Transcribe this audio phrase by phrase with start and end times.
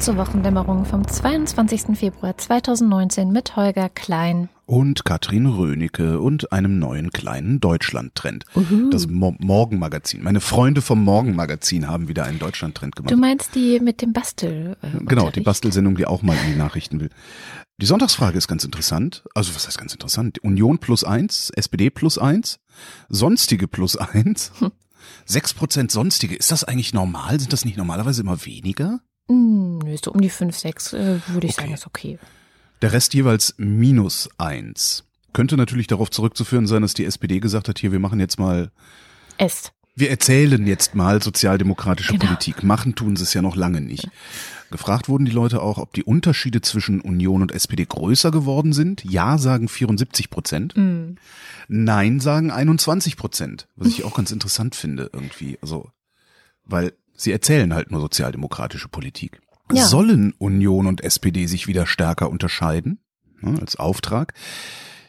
[0.00, 1.94] Willkommen zur Wochendämmerung vom 22.
[1.94, 4.48] Februar 2019 mit Holger Klein.
[4.64, 8.46] Und Katrin Rönecke und einem neuen kleinen Deutschland-Trend.
[8.90, 10.22] Das Mo Morgenmagazin.
[10.22, 13.12] Meine Freunde vom Morgenmagazin haben wieder einen Deutschland-Trend gemacht.
[13.12, 14.78] Du meinst die mit dem Bastel?
[14.80, 15.42] Äh, genau, die?
[15.42, 17.10] Bastelsendung, die auch mal in die Nachrichten will.
[17.76, 19.24] Die Sonntagsfrage ist ganz interessant.
[19.34, 20.42] Also was heißt ganz interessant?
[20.42, 22.58] Union plus eins, SPD plus eins,
[23.10, 24.52] Sonstige plus eins,
[25.26, 26.36] sechs Prozent Sonstige.
[26.36, 27.38] Ist das eigentlich normal?
[27.38, 29.00] Sind das nicht normalerweise immer weniger?
[29.30, 31.62] Hm, nö, so um die 5, 6 äh, würde ich Okay.
[31.62, 32.18] sagen, ist okay.
[32.82, 35.04] Der Rest jeweils minus eins.
[35.32, 38.72] Könnte natürlich darauf zurückzuführen sein, dass die SPD gesagt hat, hier, wir machen jetzt mal,
[39.38, 39.72] Esst.
[39.94, 42.24] wir erzählen jetzt mal sozialdemokratische Genau.
[42.26, 42.64] Politik.
[42.64, 44.08] Machen tun sie es ja noch lange nicht.
[44.72, 49.04] Gefragt wurden die Leute auch, ob die Unterschiede zwischen Union und SPD größer geworden sind.
[49.04, 50.74] Ja sagen 74 Prozent.
[50.74, 51.16] Hm.
[51.68, 53.68] Nein sagen 21 Prozent.
[53.76, 55.58] Was ich auch ganz interessant finde irgendwie.
[55.62, 55.90] Also,
[56.64, 56.92] weil
[57.22, 59.40] sie erzählen halt nur sozialdemokratische Politik.
[59.72, 59.84] Ja.
[59.86, 62.98] Sollen Union und SPD sich wieder stärker unterscheiden?
[63.42, 64.34] Ja, als Auftrag.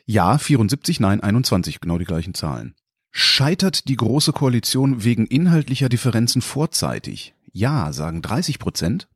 [0.05, 2.75] Ja, 74, nein, 21, genau die gleichen Zahlen.
[3.11, 7.33] Scheitert die Große Koalition wegen inhaltlicher Differenzen vorzeitig?
[7.51, 9.09] Ja, sagen 30 Prozent.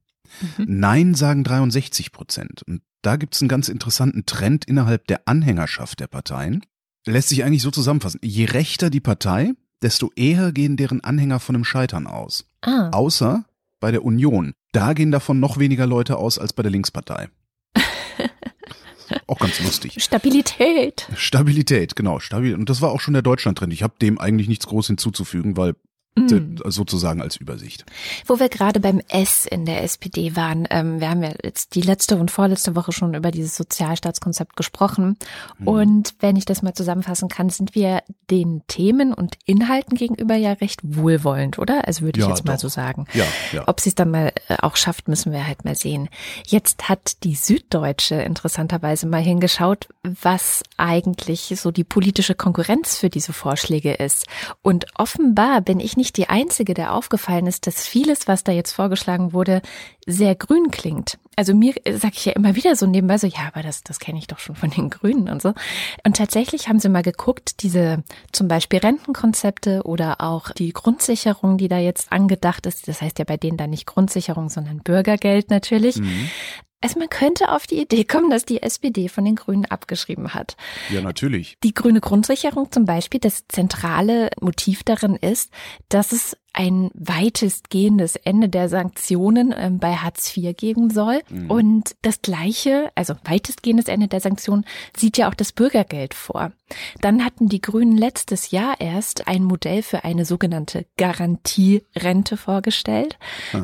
[0.58, 2.64] Nein, sagen 63 Prozent.
[2.64, 6.66] Und da gibt's einen ganz interessanten Trend innerhalb der Anhängerschaft der Parteien.
[7.06, 8.20] Lässt sich eigentlich so zusammenfassen.
[8.24, 12.46] Je rechter die Partei, desto eher gehen deren Anhänger von einem Scheitern aus.
[12.62, 13.46] Ah, Außer
[13.80, 14.54] bei der Union.
[14.72, 17.30] Da gehen davon noch weniger Leute aus als bei der Linkspartei.
[19.28, 20.02] auch ganz lustig.
[20.04, 21.08] Stabilität.
[21.16, 22.20] Stabilität, genau.
[22.20, 22.56] Stabil.
[22.56, 23.74] Und das war auch schon der Deutschland-Trend.
[23.74, 25.76] Ich habe dem eigentlich nichts groß hinzuzufügen, weil
[26.18, 26.56] Hm.
[26.64, 27.86] äh, sozusagen als Übersicht.
[28.26, 31.82] Wo wir gerade beim S in der SPD waren, ähm, wir haben ja jetzt die
[31.82, 35.18] letzte und vorletzte Woche schon über dieses Sozialstaatskonzept gesprochen.
[35.60, 35.68] Mhm.
[35.68, 40.54] Und wenn ich das mal zusammenfassen kann, sind wir den Themen und Inhalten gegenüber ja
[40.54, 41.86] recht wohlwollend, oder?
[41.86, 42.62] Also würde ich Ja, jetzt mal doch.
[42.62, 43.08] so sagen.
[43.14, 43.64] Ja, ja.
[43.68, 46.08] Ob sie es dann mal äh, auch schafft, müssen wir halt mal sehen.
[46.48, 53.34] Jetzt hat die Süddeutsche interessanterweise mal hingeschaut, was eigentlich so die politische Konkurrenz für diese
[53.34, 54.28] Vorschläge ist.
[54.62, 58.72] Und offenbar bin ich nicht die Einzige, der aufgefallen ist, dass vieles, was da jetzt
[58.72, 59.62] vorgeschlagen wurde,
[60.06, 61.18] sehr grün klingt.
[61.36, 64.20] Also mir sage ich ja immer wieder so nebenbei so, ja, aber das, das kenne
[64.20, 65.54] ich doch schon von den Grünen und so.
[66.06, 71.68] Und tatsächlich haben sie mal geguckt, diese zum Beispiel Rentenkonzepte oder auch die Grundsicherung, die
[71.68, 72.88] da jetzt angedacht ist.
[72.88, 75.98] Das heißt ja bei denen dann nicht Grundsicherung, sondern Bürgergeld natürlich.
[75.98, 76.30] Mhm.
[76.86, 80.56] Also man könnte auf die Idee kommen, dass die SPD von den Grünen abgeschrieben hat.
[80.92, 81.58] Ja, natürlich.
[81.64, 85.52] Die grüne Grundsicherung zum Beispiel, das zentrale Motiv darin ist,
[85.90, 91.22] dass es ein weitestgehendes Ende der Sanktionen ähm, bei Hartz IV geben soll.
[91.50, 96.52] Und das gleiche, also weitestgehendes Ende der Sanktionen, sieht ja auch das Bürgergeld vor.
[97.02, 103.18] Dann hatten die Grünen letztes Jahr erst ein Modell für eine sogenannte Garantierente vorgestellt.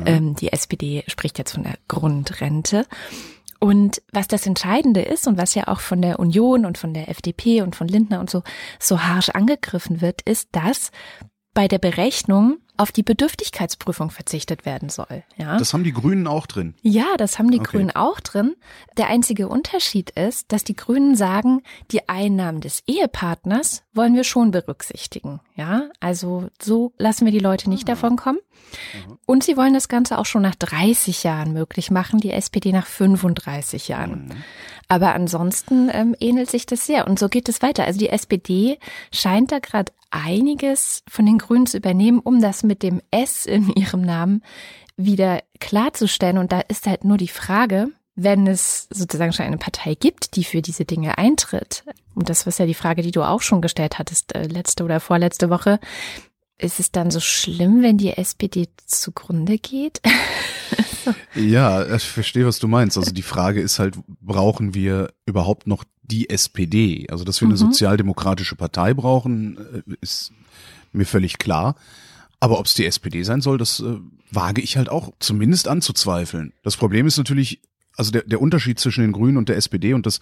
[0.06, 2.86] Ähm, die SPD spricht jetzt von der Grundrente.
[3.58, 7.08] Und was das Entscheidende ist und was ja auch von der Union und von der
[7.08, 8.42] FDP und von Lindner und so
[8.80, 10.90] so harsch angegriffen wird, ist, dass
[11.54, 15.22] bei der Berechnung auf die Bedürftigkeitsprüfung verzichtet werden soll.
[15.36, 16.74] Ja, Das haben die Grünen auch drin.
[16.82, 17.76] ja das haben die Okay.
[17.78, 18.54] Grünen auch drin.
[18.96, 24.50] Der einzige Unterschied ist, dass die Grünen sagen, die Einnahmen des Ehepartners wollen wir schon
[24.50, 25.40] berücksichtigen.
[25.54, 28.38] Ja, also so lassen wir die Leute nicht davon kommen.
[29.26, 32.86] Und sie wollen das Ganze auch schon nach 30 Jahren möglich machen, die SPD nach
[32.86, 34.32] 35 Jahren.
[34.88, 37.06] Aber ansonsten ähm, ähnelt sich das sehr.
[37.06, 37.84] Und so geht es weiter.
[37.84, 38.78] Also die SPD
[39.12, 43.68] scheint da gerade einiges von den Grünen zu übernehmen, um das mit dem S in
[43.74, 44.42] ihrem Namen
[44.96, 46.38] wieder klarzustellen.
[46.38, 50.44] Und da ist halt nur die Frage, wenn es sozusagen schon eine Partei gibt, die
[50.44, 51.84] für diese Dinge eintritt,
[52.14, 55.00] und das war ja die Frage, die du auch schon gestellt hattest, äh, letzte oder
[55.00, 55.80] vorletzte Woche,
[56.58, 60.00] ist es dann so schlimm, wenn die SPD zugrunde geht?
[61.34, 62.96] Ja, ich verstehe, was du meinst.
[62.96, 67.06] Also die Frage ist halt, brauchen wir überhaupt noch die SPD?
[67.10, 67.58] Also, dass wir eine Mhm.
[67.58, 70.32] sozialdemokratische Partei brauchen, äh, ist
[70.92, 71.74] mir völlig klar.
[72.42, 73.98] Aber ob es die SPD sein soll, das äh,
[74.32, 76.52] wage ich halt auch zumindest anzuzweifeln.
[76.64, 77.60] Das Problem ist natürlich,
[77.96, 80.18] also der, der Unterschied zwischen den Grünen und der SPD und das,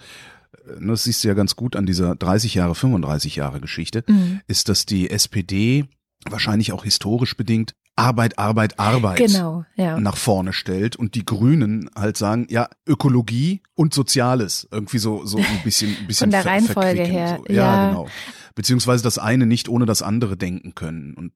[0.67, 4.41] äh, das siehst du ja ganz gut an dieser 30 Jahre, 35 Jahre Geschichte, Mhm.
[4.49, 5.87] ist, dass die SPD
[6.29, 9.99] wahrscheinlich auch historisch bedingt Arbeit, Arbeit, Arbeit Genau, ja.
[9.99, 14.69] nach vorne stellt und die Grünen halt sagen, ja, Ökologie und Soziales.
[14.71, 17.53] Irgendwie so, so ein bisschen, ein bisschen Von der Reihenfolge her, So.
[17.53, 17.89] Ja, ja.
[17.89, 18.09] genau.
[18.55, 21.15] Beziehungsweise das eine nicht ohne das andere denken können.
[21.15, 21.33] Und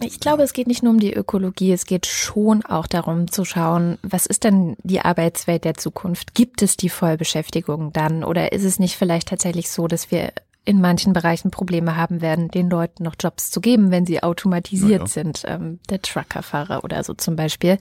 [0.00, 3.44] Ich glaube, es geht nicht nur um die Ökologie, es geht schon auch darum zu
[3.44, 6.34] schauen, was ist denn die Arbeitswelt der Zukunft?
[6.34, 10.32] Gibt es die Vollbeschäftigung dann oder ist es nicht vielleicht tatsächlich so, dass wir
[10.64, 14.90] in manchen Bereichen Probleme haben werden, den Leuten noch Jobs zu geben, wenn sie automatisiert
[14.90, 15.06] Ja, ja.
[15.06, 17.78] sind, ähm, der Truckerfahrer oder so zum Beispiel.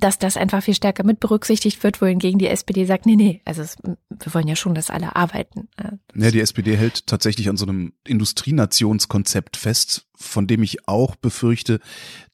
[0.00, 3.62] Dass das einfach viel stärker mit berücksichtigt wird, wohingegen die SPD sagt, nee, nee, also
[3.62, 5.68] es, wir wollen ja schon, dass alle arbeiten.
[6.14, 11.80] Ja, die SPD hält tatsächlich an so einem Industrienationskonzept fest, von dem ich auch befürchte,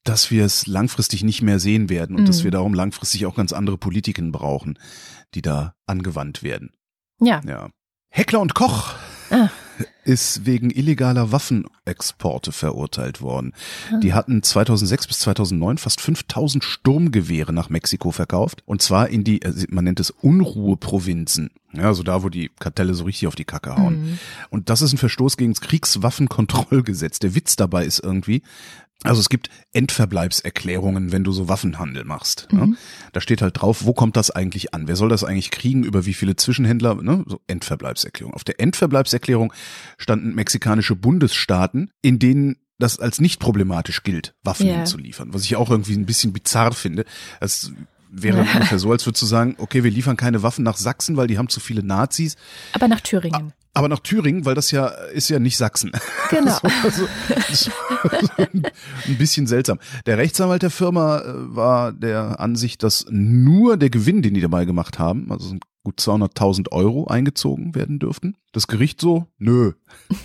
[0.05, 2.27] dass wir es langfristig nicht mehr sehen werden und mhm.
[2.27, 4.79] dass wir darum langfristig auch ganz andere Politiken brauchen,
[5.35, 6.71] die da angewandt werden.
[7.21, 7.41] Ja.
[7.47, 7.71] Ja.
[8.11, 8.95] Heckler und Koch.
[9.31, 9.51] Ah
[10.05, 13.53] ist wegen illegaler Waffenexporte verurteilt worden.
[14.03, 19.43] Die hatten 2006 bis 2009 fast 5000 Sturmgewehre nach Mexiko verkauft und zwar in die,
[19.43, 21.51] äh, man nennt es Unruheprovinzen.
[21.73, 24.01] Ja, also da, wo die Kartelle so richtig auf die Kacke hauen.
[24.01, 24.19] Mhm.
[24.49, 27.19] Und das ist ein Verstoß gegen das Kriegswaffenkontrollgesetz.
[27.19, 28.43] Der Witz dabei ist irgendwie,
[29.03, 32.49] also es gibt Endverbleibserklärungen, wenn du so Waffenhandel machst.
[32.51, 32.67] Ne?
[32.67, 32.77] Mhm.
[33.13, 34.89] Da steht halt drauf, wo kommt das eigentlich an?
[34.89, 35.85] Wer soll das eigentlich kriegen?
[35.85, 36.95] Über wie viele Zwischenhändler?
[37.03, 37.25] Ne?
[37.27, 38.35] So Endverbleibserklärung.
[38.35, 39.53] Auf der Endverbleibserklärung
[39.99, 44.77] standen mexikanische Bundesstaaten, in denen das als nicht problematisch gilt, Waffen yeah.
[44.77, 45.33] hinzuliefern.
[45.33, 47.05] Was ich auch irgendwie ein bisschen bizarr finde.
[47.41, 47.73] Das
[48.11, 51.27] wäre ungefähr so, als würdest du sagen, okay, wir liefern keine Waffen nach Sachsen, weil
[51.27, 52.37] die haben zu viele Nazis.
[52.73, 55.93] Aber nach Thüringen aber nach Thüringen, weil das ja ist ja nicht Sachsen.
[56.31, 56.57] Genau.
[56.83, 57.07] so, so,
[57.53, 57.71] so,
[58.39, 59.79] ein bisschen seltsam.
[60.07, 64.65] Der Rechtsanwalt der Firma äh, war der Ansicht, dass nur der Gewinn, den die dabei
[64.65, 65.57] gemacht haben, also
[65.87, 68.37] gut 200.000 Euro eingezogen werden dürften.
[68.51, 69.75] Das Gericht so, nö.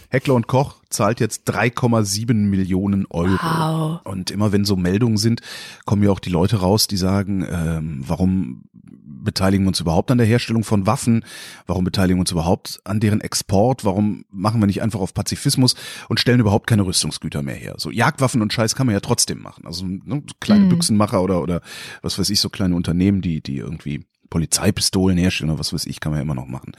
[0.09, 3.37] Heckler und Koch zahlt jetzt 3,7 Millionen Euro.
[3.43, 3.99] Wow.
[4.03, 5.41] Und immer wenn so Meldungen sind,
[5.85, 10.17] kommen ja auch die Leute raus, die sagen, ähm, warum beteiligen wir uns überhaupt an
[10.17, 11.25] der Herstellung von Waffen?
[11.67, 13.85] Warum beteiligen wir uns überhaupt an deren Export?
[13.85, 15.75] Warum machen wir nicht einfach auf Pazifismus
[16.09, 17.75] und stellen überhaupt keine Rüstungsgüter mehr her?
[17.77, 19.67] So Jagdwaffen und Scheiß kann man ja trotzdem machen.
[19.67, 20.69] Also ne, kleine mhm.
[20.69, 21.61] Büchsenmacher oder oder
[22.01, 25.99] was weiß ich, so kleine Unternehmen, die die irgendwie Polizeipistolen herstellen oder was weiß ich,
[25.99, 26.71] kann man ja immer noch machen.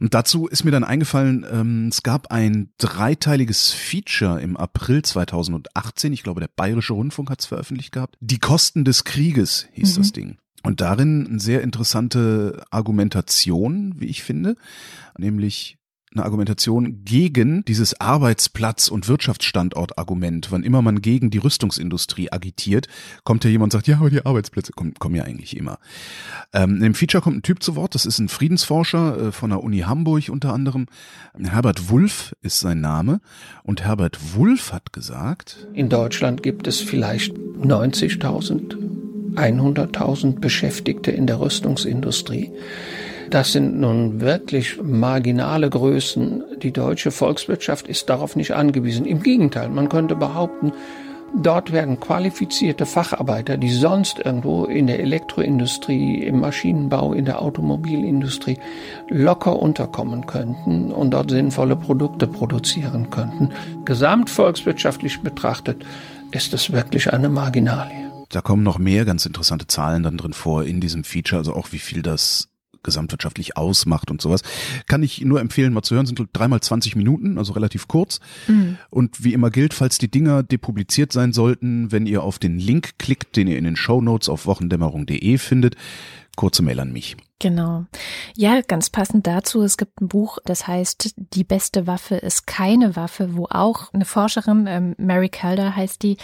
[0.00, 6.12] Und dazu ist mir dann eingefallen, ähm, es gab ein dreiteiliges Feature im April 2018,
[6.12, 8.16] ich glaube der Bayerische Rundfunk hat es veröffentlicht gehabt.
[8.20, 10.00] Die Kosten des Krieges hieß mhm.
[10.00, 10.38] das Ding.
[10.62, 14.56] Und darin eine sehr interessante Argumentation, wie ich finde,
[15.16, 15.78] nämlich
[16.14, 20.50] eine Argumentation gegen dieses Arbeitsplatz- und Wirtschaftsstandort-Argument.
[20.50, 22.88] Wann immer man gegen die Rüstungsindustrie agitiert,
[23.24, 25.78] kommt ja jemand und sagt, ja, aber die Arbeitsplätze kommen, kommen ja eigentlich immer.
[26.52, 29.62] Ähm, in Feature kommt ein Typ zu Wort, das ist ein Friedensforscher äh, von der
[29.62, 30.86] Uni Hamburg unter anderem.
[31.40, 33.20] Herbert Wulff ist sein Name.
[33.62, 38.76] Und Herbert Wulff hat gesagt, in Deutschland gibt es vielleicht 90.000
[39.36, 42.50] 100.000 Beschäftigte in der Rüstungsindustrie.
[43.30, 46.42] Das sind nun wirklich marginale Größen.
[46.62, 49.06] Die deutsche Volkswirtschaft ist darauf nicht angewiesen.
[49.06, 50.72] Im Gegenteil, man könnte behaupten,
[51.40, 58.58] dort werden qualifizierte Facharbeiter, die sonst irgendwo in der Elektroindustrie, im Maschinenbau, in der Automobilindustrie
[59.08, 63.50] locker unterkommen könnten und dort sinnvolle Produkte produzieren könnten.
[63.84, 65.84] Gesamtvolkswirtschaftlich betrachtet
[66.32, 70.62] ist es wirklich eine Marginalie da kommen noch mehr ganz interessante Zahlen dann drin vor
[70.62, 72.48] in diesem Feature, also auch wie viel das
[72.82, 74.42] gesamtwirtschaftlich ausmacht und sowas.
[74.86, 78.20] Kann ich nur empfehlen, mal zu hören, sind dreimal 20 Minuten, also relativ kurz.
[78.46, 78.78] Mhm.
[78.90, 82.98] Und wie immer gilt, falls die Dinger depubliziert sein sollten, wenn ihr auf den Link
[82.98, 85.76] klickt, den ihr in den Show Notes auf wochendämmerung.de findet,
[86.36, 87.16] kurze Mail an mich.
[87.38, 87.86] Genau.
[88.36, 92.96] Ja, ganz passend dazu, es gibt ein Buch, das heißt Die beste Waffe ist keine
[92.96, 96.18] Waffe, wo auch eine Forscherin, ähm, Mary Calder heißt die,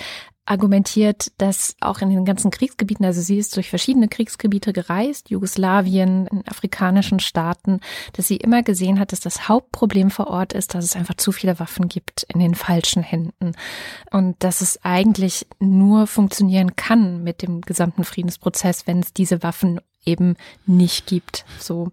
[0.47, 6.27] argumentiert, dass auch in den ganzen Kriegsgebieten, also sie ist durch verschiedene Kriegsgebiete gereist, Jugoslawien,
[6.29, 7.81] in afrikanischen Staaten,
[8.13, 11.33] dass sie immer gesehen hat, dass das Hauptproblem vor Ort ist, dass es einfach zu
[11.33, 13.53] viele Waffen gibt in den falschen Händen
[14.11, 19.81] und dass es eigentlich nur funktionieren kann mit dem gesamten Friedensprozess, wenn es diese Waffen
[20.05, 20.37] eben
[20.67, 21.45] nicht gibt.
[21.59, 21.91] So.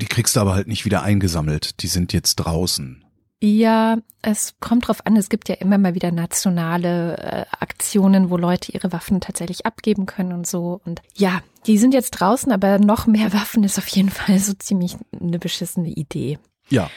[0.00, 1.82] Die kriegst du aber halt nicht wieder eingesammelt.
[1.82, 3.04] Die sind jetzt draußen.
[3.42, 5.16] Ja, es kommt drauf an.
[5.16, 10.04] Es gibt ja immer mal wieder nationale äh, Aktionen, wo Leute ihre Waffen tatsächlich abgeben
[10.04, 10.80] können und so.
[10.84, 14.52] Und ja, die sind jetzt draußen, aber noch mehr Waffen ist auf jeden Fall so
[14.52, 16.38] ziemlich eine beschissene Idee.
[16.68, 16.90] Ja.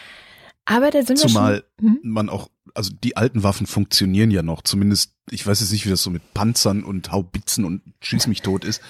[0.65, 1.99] Aber da sind Zumal wir schon, hm?
[2.03, 4.63] man auch, also die alten Waffen funktionieren ja noch.
[4.63, 8.41] Zumindest, ich weiß jetzt nicht, wie das so mit Panzern und Haubitzen und Schieß mich
[8.41, 8.81] tot ist.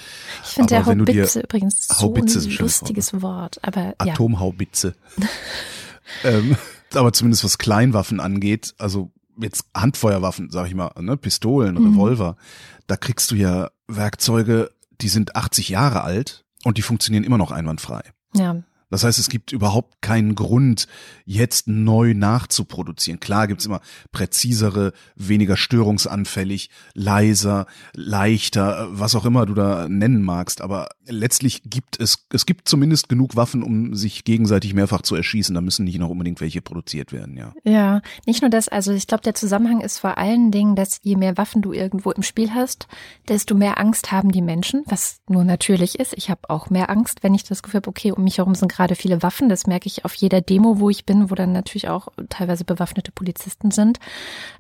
[0.44, 3.60] Ich finde der Haubitze übrigens so Haubitze ein lustiges Wort.
[3.62, 4.14] Aber ja.
[4.14, 4.96] Atomhaubitze.
[6.24, 6.58] ähm,
[6.98, 11.94] aber zumindest was Kleinwaffen angeht, also jetzt Handfeuerwaffen, sag ich mal, ne, Pistolen, mhm.
[11.94, 12.36] Revolver,
[12.88, 14.72] da kriegst du ja Werkzeuge,
[15.02, 18.02] die sind 80 Jahre alt und die funktionieren immer noch einwandfrei.
[18.36, 18.64] Ja.
[18.94, 20.86] Das heißt, es gibt überhaupt keinen Grund,
[21.26, 23.20] jetzt neu nachzuproduzieren.
[23.20, 23.82] Klar gibt's immer
[24.12, 30.62] präzisere, weniger störungsanfällig, leiser, leichter, was auch immer du da nennen magst.
[30.62, 35.56] Aber letztlich gibt es, es gibt zumindest genug Waffen, um sich gegenseitig mehrfach zu erschießen.
[35.56, 37.52] Da müssen nicht noch unbedingt welche produziert werden, ja.
[37.64, 41.16] Ja, nicht nur das, also ich glaube, der Zusammenhang ist vor allen Dingen, dass je
[41.16, 42.88] mehr Waffen du irgendwo im Spiel hast,
[43.28, 46.14] desto mehr Angst haben die Menschen, was nur natürlich ist.
[46.16, 48.72] Ich habe auch mehr Angst, wenn ich das Gefühl habe, okay, um mich herum sind
[48.72, 49.48] gerade gerade viele Waffen.
[49.48, 53.14] Das merke ich auf jeder Demo, wo ich bin, wo dann natürlich auch teilweise bewaffnete
[53.14, 54.00] Polizisten sind.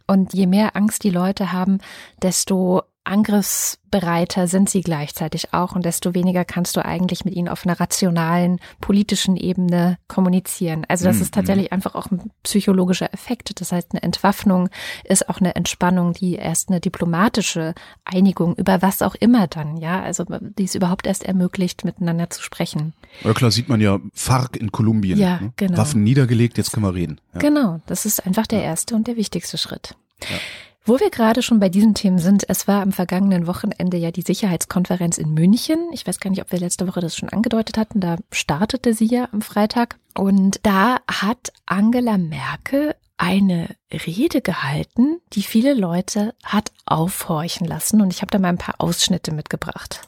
[0.07, 1.79] Und je mehr Angst die Leute haben,
[2.21, 7.65] desto angriffsbereiter sind sie gleichzeitig auch und desto weniger kannst du eigentlich mit ihnen auf
[7.65, 10.85] einer rationalen politischen Ebene kommunizieren.
[10.87, 11.21] Also das mhm.
[11.23, 13.59] ist tatsächlich einfach auch ein psychologischer Effekt.
[13.59, 14.69] Das heißt, eine Entwaffnung
[15.03, 17.73] ist auch eine Entspannung, die erst eine diplomatische
[18.05, 22.41] Einigung über was auch immer dann, ja, also die es überhaupt erst ermöglicht, miteinander zu
[22.41, 22.93] sprechen.
[23.23, 25.19] Ja klar, sieht man ja FARC in Kolumbien.
[25.19, 25.53] Ja, ne?
[25.57, 25.77] genau.
[25.77, 27.19] Waffen niedergelegt, jetzt können wir reden.
[27.33, 27.39] Ja.
[27.39, 29.95] Genau, das ist einfach der erste und der wichtigste Schritt.
[30.29, 30.37] Ja.
[30.85, 34.21] Wo wir gerade schon bei diesen Themen sind, es war am vergangenen Wochenende ja die
[34.21, 35.79] Sicherheitskonferenz in München.
[35.93, 38.01] Ich weiß gar nicht, ob wir letzte Woche das schon angedeutet hatten.
[38.01, 39.95] Da startete sie ja am Freitag.
[40.13, 48.01] Und da hat Angela Merkel eine Rede gehalten, die viele Leute hat aufhorchen lassen.
[48.01, 50.01] Und ich habe da mal ein paar Ausschnitte mitgebracht.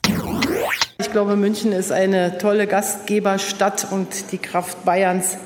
[0.97, 5.37] Ich glaube, München ist eine tolle Gastgeberstadt und die Kraft Bayerns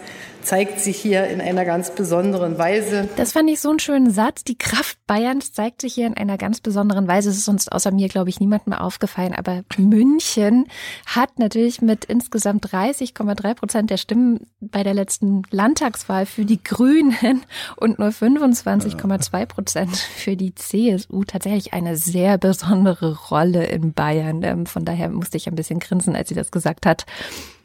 [0.50, 3.08] zeigt sich hier in einer ganz besonderen Weise.
[3.18, 4.44] Das fand ich so einen schönen Satz.
[4.44, 7.29] Die Kraft Bayerns zeigt sich hier in einer ganz besonderen Weise.
[7.29, 9.36] Es ist uns außer mir, glaube ich, niemandem aufgefallen.
[9.36, 10.65] Aber München
[11.06, 17.44] hat natürlich mit insgesamt 30,3 Prozent der Stimmen bei der letzten Landtagswahl für die Grünen
[17.75, 24.41] und nur 25,2 Prozent für die CSU tatsächlich eine sehr besondere Rolle in Bayern.
[24.41, 27.06] Ähm, von daher musste ich ein bisschen grinsen, als sie das gesagt hat.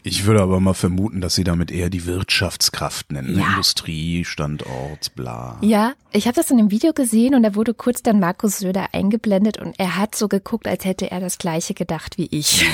[0.06, 3.38] Ich würde aber mal vermuten, dass sie damit eher die Wirtschaftskraft nennen.
[3.38, 3.48] Ja.
[3.48, 5.56] Industrie, Standort, bla.
[5.62, 8.88] Ja, ich habe das in einem Video gesehen und da wurde kurz dann Markus Söder
[8.92, 12.66] eingeblendet und er hat so geguckt, als hätte er das gleiche gedacht wie ich.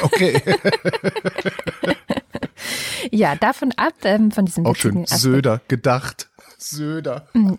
[0.00, 0.40] Okay.
[3.10, 5.02] ja, davon ab, ähm, von diesem Auch schön.
[5.02, 5.20] Aspekt.
[5.20, 6.30] Söder, gedacht.
[6.56, 7.28] Söder.
[7.34, 7.58] Mhm.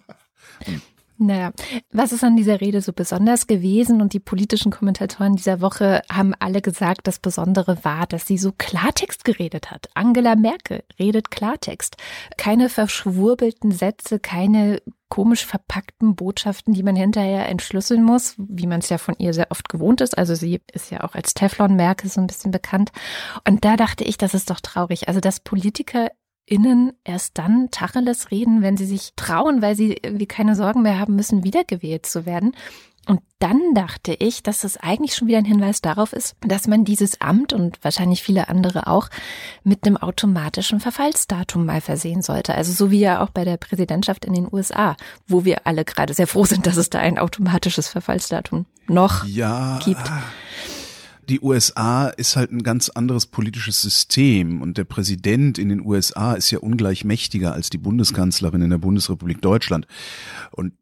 [1.18, 1.52] Naja,
[1.92, 4.02] was ist an dieser Rede so besonders gewesen?
[4.02, 8.52] Und die politischen Kommentatoren dieser Woche haben alle gesagt, das Besondere war, dass sie so
[8.52, 9.90] Klartext geredet hat.
[9.94, 11.98] Angela Merkel redet Klartext.
[12.38, 18.90] Keine verschwurbelten Sätze, keine komisch verpackten Botschaften, die man hinterher entschlüsseln muss, wie man es
[18.90, 20.18] ja von ihr sehr oft gewohnt ist.
[20.18, 22.92] Also sie ist ja auch als Teflon Merkel so ein bisschen bekannt.
[23.48, 25.08] Und da dachte ich, das ist doch traurig.
[25.08, 26.10] Also, dass Politiker
[26.46, 31.00] Innen erst dann Tacheles reden, wenn sie sich trauen, weil sie irgendwie keine Sorgen mehr
[31.00, 32.54] haben müssen, wiedergewählt zu werden.
[33.06, 36.86] Und dann dachte ich, dass es eigentlich schon wieder ein Hinweis darauf ist, dass man
[36.86, 39.10] dieses Amt und wahrscheinlich viele andere auch
[39.64, 42.56] mit einem automatischen Verfallsdatum mal versehen sollte.
[42.56, 44.96] Also so wie ja auch bei der Präsidentschaft in den USA,
[45.28, 49.80] wo wir alle gerade sehr froh sind, dass es da ein automatisches Verfallsdatum noch ja,
[49.84, 50.10] gibt
[51.30, 56.34] die USA ist halt ein ganz anderes politisches System und der Präsident in den USA
[56.34, 59.88] ist ja ungleich mächtiger als die Bundeskanzlerin in der Bundesrepublik Deutschland.
[60.52, 60.74] Und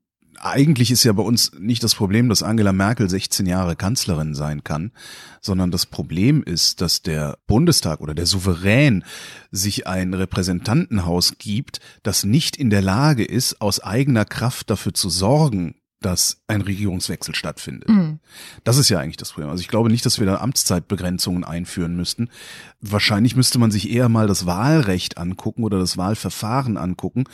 [0.43, 4.63] eigentlich ist ja bei uns nicht das Problem, dass Angela Merkel 16 Jahre Kanzlerin sein
[4.63, 4.91] kann,
[5.39, 9.03] sondern das Problem ist, dass der Bundestag oder der Souverän
[9.51, 15.09] sich ein Repräsentantenhaus gibt, das nicht in der Lage ist, aus eigener Kraft dafür zu
[15.09, 17.89] sorgen, dass ein Regierungswechsel stattfindet.
[17.89, 18.19] Mhm.
[18.63, 19.49] Das ist ja eigentlich das Problem.
[19.49, 22.29] Also ich glaube nicht, dass wir da Amtszeitbegrenzungen einführen müssten.
[22.81, 27.25] Wahrscheinlich müsste man sich eher mal das Wahlrecht angucken oder das Wahlverfahren angucken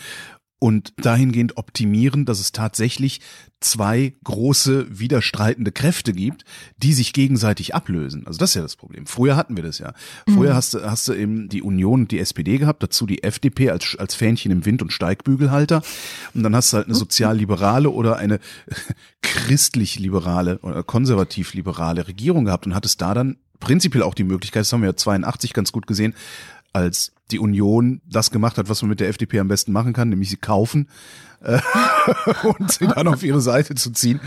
[0.59, 3.21] und dahingehend optimieren, dass es tatsächlich
[3.59, 6.45] zwei große widerstreitende Kräfte gibt,
[6.77, 8.25] die sich gegenseitig ablösen.
[8.27, 9.05] Also das ist ja das Problem.
[9.05, 9.93] Früher hatten wir das ja.
[10.27, 10.55] Früher mhm.
[10.55, 13.95] hast du hast du eben die Union und die SPD gehabt, dazu die FDP als
[13.97, 15.81] als Fähnchen im Wind und Steigbügelhalter
[16.33, 18.39] und dann hast du halt eine sozialliberale oder eine
[19.21, 24.81] christlich-liberale oder konservativ-liberale Regierung gehabt und hattest da dann prinzipiell auch die Möglichkeit, das haben
[24.81, 26.13] wir ja 82 ganz gut gesehen,
[26.73, 30.09] als die Union das gemacht hat, was man mit der FDP am besten machen kann,
[30.09, 30.89] nämlich sie kaufen
[31.41, 31.59] äh,
[32.43, 34.19] und sie dann auf ihre Seite zu ziehen.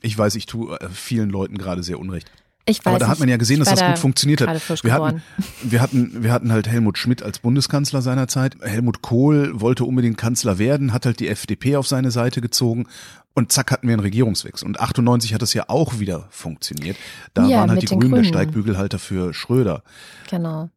[0.00, 2.30] Ich weiß, ich tue äh, vielen Leuten gerade sehr unrecht.
[2.64, 4.84] Ich weiß, Aber da hat man ja gesehen, dass das da gut funktioniert hat.
[4.84, 5.22] Wir hatten,
[5.62, 8.56] wir hatten, wir hatten halt Helmut Schmidt als Bundeskanzler seinerzeit.
[8.60, 12.86] Helmut Kohl wollte unbedingt Kanzler werden, hat halt die FDP auf seine Seite gezogen
[13.34, 14.66] und zack hatten wir einen Regierungswechsel.
[14.66, 16.96] Und 98 hat das ja auch wieder funktioniert.
[17.34, 19.82] Da ja, waren halt die Grünen, Grünen der Steigbügelhalter für Schröder.
[20.30, 20.70] Genau.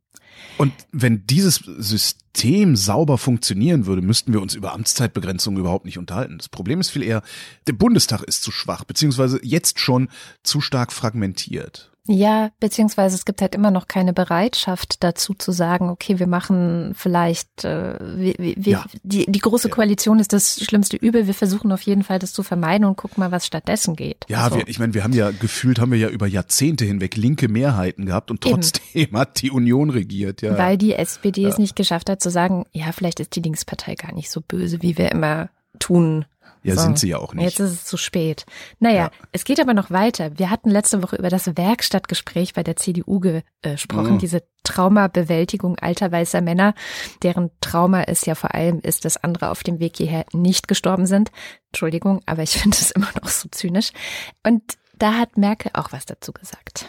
[0.58, 6.38] Und wenn dieses System sauber funktionieren würde, müssten wir uns über Amtszeitbegrenzung überhaupt nicht unterhalten.
[6.38, 7.22] Das Problem ist viel eher,
[7.68, 10.10] der Bundestag ist zu schwach, beziehungsweise jetzt schon
[10.44, 11.95] zu stark fragmentiert.
[12.08, 16.94] Ja, beziehungsweise es gibt halt immer noch keine Bereitschaft dazu zu sagen, okay, wir machen
[16.96, 18.86] vielleicht, äh, wir, wir, ja.
[19.02, 22.44] die, die große Koalition ist das schlimmste Übel, wir versuchen auf jeden Fall das zu
[22.44, 24.26] vermeiden und gucken mal, was stattdessen geht.
[24.28, 24.58] Ja, so.
[24.58, 28.06] wir, ich meine, wir haben ja gefühlt, haben wir ja über Jahrzehnte hinweg linke Mehrheiten
[28.06, 29.18] gehabt und trotzdem Eben.
[29.26, 30.44] hat die Union regiert.
[30.44, 30.58] Ja.
[30.58, 31.50] Weil die SPD ja.
[31.50, 34.84] es nicht geschafft hat zu sagen, ja, vielleicht ist die Linkspartei gar nicht so böse,
[34.84, 36.26] wie wir immer tun
[36.64, 36.82] ja, so.
[36.82, 37.44] sind sie ja auch nicht.
[37.44, 38.46] Jetzt ist es zu spät.
[38.80, 39.12] Naja, ja.
[39.32, 40.38] es geht aber noch weiter.
[40.38, 44.20] Wir hatten letzte Woche über das Werkstattgespräch bei der CDU gesprochen, mhm.
[44.20, 46.74] diese Traumabewältigung alter weißer Männer,
[47.22, 51.06] deren Trauma es ja vor allem ist, dass andere auf dem Weg hierher nicht gestorben
[51.06, 51.32] sind.
[51.72, 53.92] Entschuldigung, aber ich finde es immer noch so zynisch.
[54.44, 54.64] Und
[54.98, 56.88] da hat Merkel auch was dazu gesagt.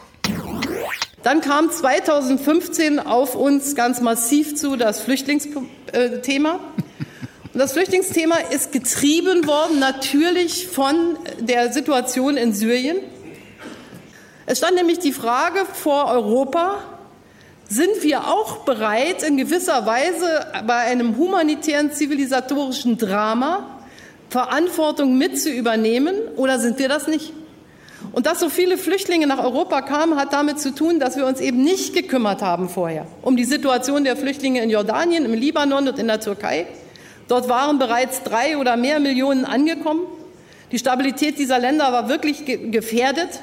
[1.22, 6.60] Dann kam 2015 auf uns ganz massiv zu das Flüchtlingsthema.
[7.58, 12.98] Das Flüchtlingsthema ist getrieben worden natürlich von der Situation in Syrien.
[14.44, 16.80] Es stand nämlich die Frage vor Europa,
[17.66, 23.80] sind wir auch bereit, in gewisser Weise bei einem humanitären zivilisatorischen Drama
[24.28, 27.32] Verantwortung mit zu übernehmen oder sind wir das nicht?
[28.12, 31.40] Und dass so viele Flüchtlinge nach Europa kamen, hat damit zu tun, dass wir uns
[31.40, 35.98] eben nicht gekümmert haben vorher um die Situation der Flüchtlinge in Jordanien, im Libanon und
[35.98, 36.66] in der Türkei,
[37.28, 40.02] Dort waren bereits drei oder mehr Millionen angekommen.
[40.72, 43.40] Die Stabilität dieser Länder war wirklich gefährdet.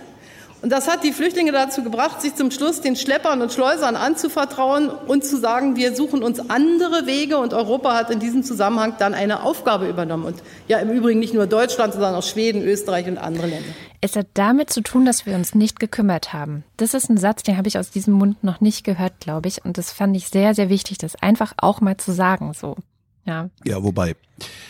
[0.62, 4.90] Und das hat die Flüchtlinge dazu gebracht, sich zum Schluss den Schleppern und Schleusern anzuvertrauen
[4.90, 7.38] und zu sagen, wir suchen uns andere Wege.
[7.38, 10.24] Und Europa hat in diesem Zusammenhang dann eine Aufgabe übernommen.
[10.24, 13.70] Und ja, im Übrigen nicht nur Deutschland, sondern auch Schweden, Österreich und andere Länder.
[14.00, 16.64] Es hat damit zu tun, dass wir uns nicht gekümmert haben.
[16.78, 19.66] Das ist ein Satz, den habe ich aus diesem Mund noch nicht gehört, glaube ich.
[19.66, 22.78] Und das fand ich sehr, sehr wichtig, das einfach auch mal zu sagen, so.
[23.26, 23.50] Ja.
[23.64, 24.16] Ja, wobei.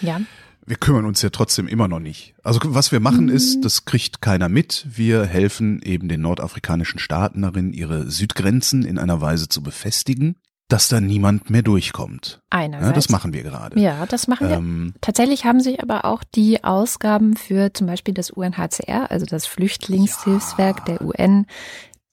[0.02, 0.22] Ja.
[0.66, 2.36] Wir kümmern uns ja trotzdem immer noch nicht.
[2.42, 3.62] Also was wir machen ist, mhm.
[3.64, 4.88] das kriegt keiner mit.
[4.90, 10.36] Wir helfen eben den nordafrikanischen Staaten darin, ihre Südgrenzen in einer Weise zu befestigen,
[10.70, 12.42] dass da niemand mehr durchkommt.
[12.50, 12.88] Einerseits.
[12.88, 13.80] Ja, das machen wir gerade.
[13.80, 14.56] Ja, das machen wir.
[14.56, 19.46] Ähm, Tatsächlich haben sich aber auch die Ausgaben für zum Beispiel das UNHCR, also das
[19.46, 20.86] Flüchtlingshilfswerk ja.
[20.86, 21.46] der UN,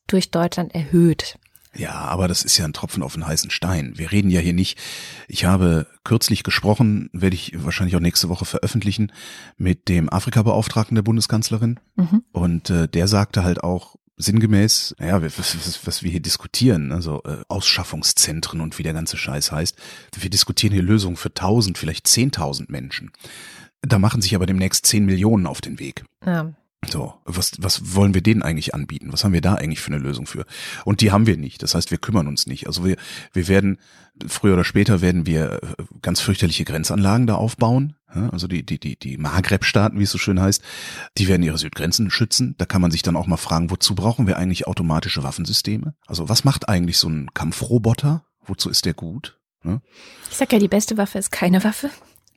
[0.08, 1.38] durch Deutschland erhöht.
[1.76, 3.92] Ja, aber das ist ja ein Tropfen auf den heißen Stein.
[3.96, 4.78] Wir reden ja hier nicht.
[5.28, 9.12] Ich habe kürzlich gesprochen, werde ich wahrscheinlich auch nächste Woche veröffentlichen,
[9.56, 11.78] mit dem Afrika-Beauftragten der Bundeskanzlerin.
[11.94, 12.24] Mhm.
[12.32, 17.22] Und äh, der sagte halt auch sinngemäß, naja, was, was, was wir hier diskutieren, also
[17.24, 19.76] äh, Ausschaffungszentren und wie der ganze Scheiß heißt.
[20.18, 23.12] Wir diskutieren hier Lösungen für tausend, vielleicht zehntausend Menschen.
[23.80, 26.04] Da machen sich aber demnächst zehn Millionen auf den Weg.
[26.24, 26.52] Ja.
[26.88, 29.12] So, was, was wollen wir denen eigentlich anbieten?
[29.12, 30.46] Was haben wir da eigentlich für eine Lösung für?
[30.84, 31.62] Und die haben wir nicht.
[31.62, 32.66] Das heißt, wir kümmern uns nicht.
[32.66, 32.96] Also wir,
[33.32, 33.78] wir werden,
[34.26, 37.96] früher oder später werden wir äh, ganz fürchterliche Grenzanlagen da aufbauen.
[38.32, 40.62] Also die, die, die, die Maghreb-Staaten, wie es so schön heißt,
[41.16, 42.56] die werden ihre Südgrenzen schützen.
[42.58, 45.94] Da kann man sich dann auch mal fragen, wozu brauchen wir eigentlich automatische Waffensysteme?
[46.08, 48.24] Also was macht eigentlich so ein Kampfroboter?
[48.44, 49.38] Wozu ist der gut?
[49.62, 51.90] Ich sag ja, die beste Waffe ist keine Waffe.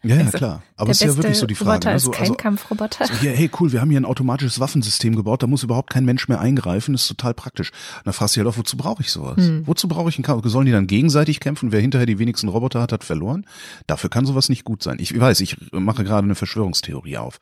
[0.06, 0.64] Ja, ja, also, klar.
[0.76, 1.72] Aber es ist ja wirklich so die Frage.
[1.72, 1.96] Roboter ne?
[1.96, 3.08] ist kein also, Kampfroboter.
[3.08, 6.04] So, ja, hey, cool, wir haben hier ein automatisches Waffensystem gebaut, da muss überhaupt kein
[6.04, 7.72] Mensch mehr eingreifen, das ist total praktisch.
[7.72, 9.38] Und dann fragst du dich halt auch, wozu brauche ich sowas?
[9.38, 9.66] Hm.
[9.66, 10.46] Wozu brauche ich einen Kampf?
[10.48, 11.72] Sollen die dann gegenseitig kämpfen?
[11.72, 13.46] Wer hinterher die wenigsten Roboter hat, hat verloren?
[13.88, 14.98] Dafür kann sowas nicht gut sein.
[15.00, 17.40] Ich weiß, ich mache gerade eine Verschwörungstheorie auf.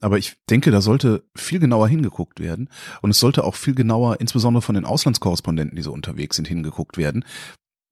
[0.00, 2.68] Aber ich denke, da sollte viel genauer hingeguckt werden.
[3.00, 6.96] Und es sollte auch viel genauer, insbesondere von den Auslandskorrespondenten, die so unterwegs sind, hingeguckt
[6.96, 7.24] werden.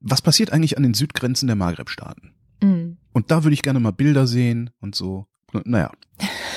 [0.00, 2.32] Was passiert eigentlich an den Südgrenzen der Maghreb-Staaten?
[2.62, 2.96] Mhm.
[3.12, 5.26] Und da würde ich gerne mal Bilder sehen und so.
[5.64, 5.90] Naja,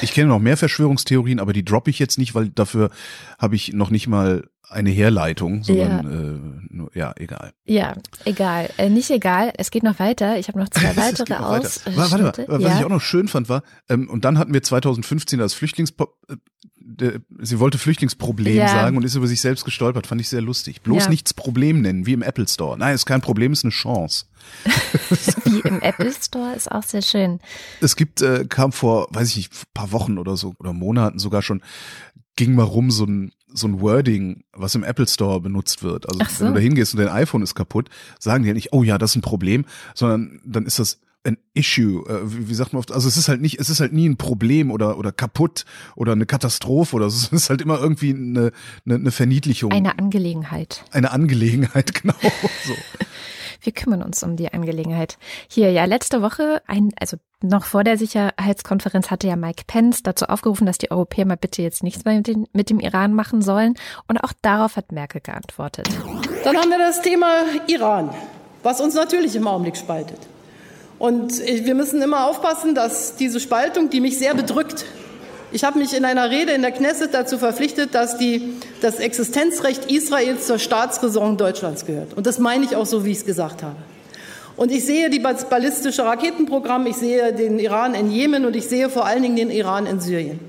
[0.01, 2.91] ich kenne noch mehr Verschwörungstheorien, aber die droppe ich jetzt nicht, weil dafür
[3.39, 7.53] habe ich noch nicht mal eine Herleitung, sondern ja, äh, nur, ja egal.
[7.65, 7.95] Ja,
[8.25, 8.69] egal.
[8.77, 10.37] Äh, nicht egal, es geht noch weiter.
[10.39, 11.81] Ich habe noch zwei weitere aus.
[11.85, 12.79] Warte mal, was ja.
[12.79, 15.93] ich auch noch schön fand war, ähm, und dann hatten wir 2015 das Flüchtlings
[16.29, 18.67] äh, sie wollte Flüchtlingsproblem ja.
[18.67, 20.81] sagen und ist über sich selbst gestolpert, fand ich sehr lustig.
[20.81, 21.09] Bloß ja.
[21.09, 22.77] nichts Problem nennen, wie im Apple Store.
[22.77, 24.25] Nein, ist kein Problem, ist eine Chance.
[25.45, 27.39] wie im Apple Store ist auch sehr schön.
[27.79, 31.41] Es gibt, äh, kam vor, weiß ich nicht, paar Wochen oder so oder Monaten sogar
[31.41, 31.61] schon,
[32.35, 36.09] ging mal rum so ein so ein Wording, was im Apple Store benutzt wird.
[36.09, 36.39] Also so.
[36.39, 38.97] wenn du da hingehst und dein iPhone ist kaputt, sagen die ja nicht, oh ja,
[38.97, 42.91] das ist ein Problem, sondern dann ist das ein Issue, äh, wie, sagt man oft,
[42.91, 45.65] also es ist halt nicht, es ist halt nie ein Problem oder oder kaputt
[45.95, 48.51] oder eine Katastrophe oder es ist halt immer irgendwie eine,
[48.85, 49.71] eine, eine Verniedlichung.
[49.71, 50.83] Eine Angelegenheit.
[50.91, 52.15] Eine Angelegenheit, genau.
[52.65, 52.73] So.
[53.63, 55.17] Wir kümmern uns um die Angelegenheit.
[55.47, 60.25] Hier, ja, letzte Woche, ein, also noch vor der Sicherheitskonferenz hatte ja Mike Pence dazu
[60.25, 63.41] aufgerufen, dass die Europäer mal bitte jetzt nichts mehr mit, den, mit dem Iran machen
[63.41, 63.75] sollen.
[64.07, 65.89] Und auch darauf hat Merkel geantwortet.
[66.43, 68.09] Dann haben wir das Thema Iran,
[68.63, 70.19] was uns natürlich im Augenblick spaltet.
[70.99, 74.85] Und wir müssen immer aufpassen, dass diese Spaltung, die mich sehr bedrückt,
[75.53, 79.91] ich habe mich in einer Rede in der Knesset dazu verpflichtet, dass die, das Existenzrecht
[79.91, 82.15] Israels zur Staatsräson Deutschlands gehört.
[82.15, 83.75] Und das meine ich auch so, wie ich es gesagt habe.
[84.55, 88.89] Und ich sehe die ballistische Raketenprogramm, ich sehe den Iran in Jemen und ich sehe
[88.89, 90.39] vor allen Dingen den Iran in Syrien.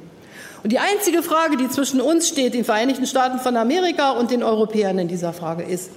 [0.62, 4.42] Und die einzige Frage, die zwischen uns steht, den Vereinigten Staaten von Amerika und den
[4.42, 5.90] Europäern in dieser Frage ist,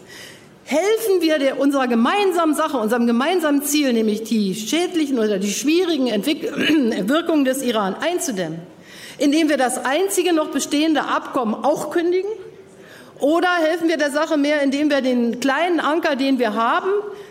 [0.65, 6.07] helfen wir der, unserer gemeinsamen Sache, unserem gemeinsamen Ziel, nämlich die schädlichen oder die schwierigen
[6.07, 6.43] Entwick
[7.07, 8.59] Wirkungen des Iran einzudämmen?
[9.17, 12.29] Indem wir das einzige noch bestehende Abkommen auch kündigen?
[13.19, 16.89] Oder helfen wir der Sache mehr, indem wir den kleinen Anker, den wir haben,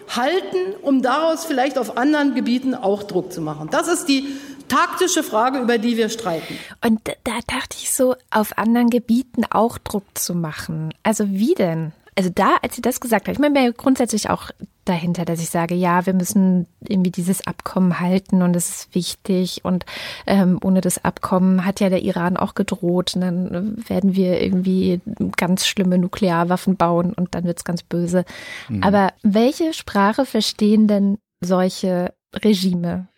[0.09, 3.69] halten, um daraus vielleicht auf anderen Gebieten auch Druck zu machen?
[3.71, 4.27] Das ist die
[4.69, 6.59] taktische Frage, über die wir streiten.
[6.85, 10.93] Und da dachte ich so, auf anderen Gebieten auch Druck zu machen.
[11.05, 11.93] Also wie denn?
[12.17, 14.51] Also da, als sie das gesagt hat, ich meine, grundsätzlich auch
[14.89, 19.65] dahinter, dass ich sage, ja, wir müssen irgendwie dieses Abkommen halten und es ist wichtig
[19.65, 19.85] und
[20.27, 25.01] ähm, ohne das Abkommen hat ja der Iran auch gedroht und dann werden wir irgendwie
[25.37, 28.25] ganz schlimme Nuklearwaffen bauen und dann wird's ganz böse.
[28.69, 28.83] Mhm.
[28.83, 33.09] Aber welche Sprache verstehen denn solche Regime?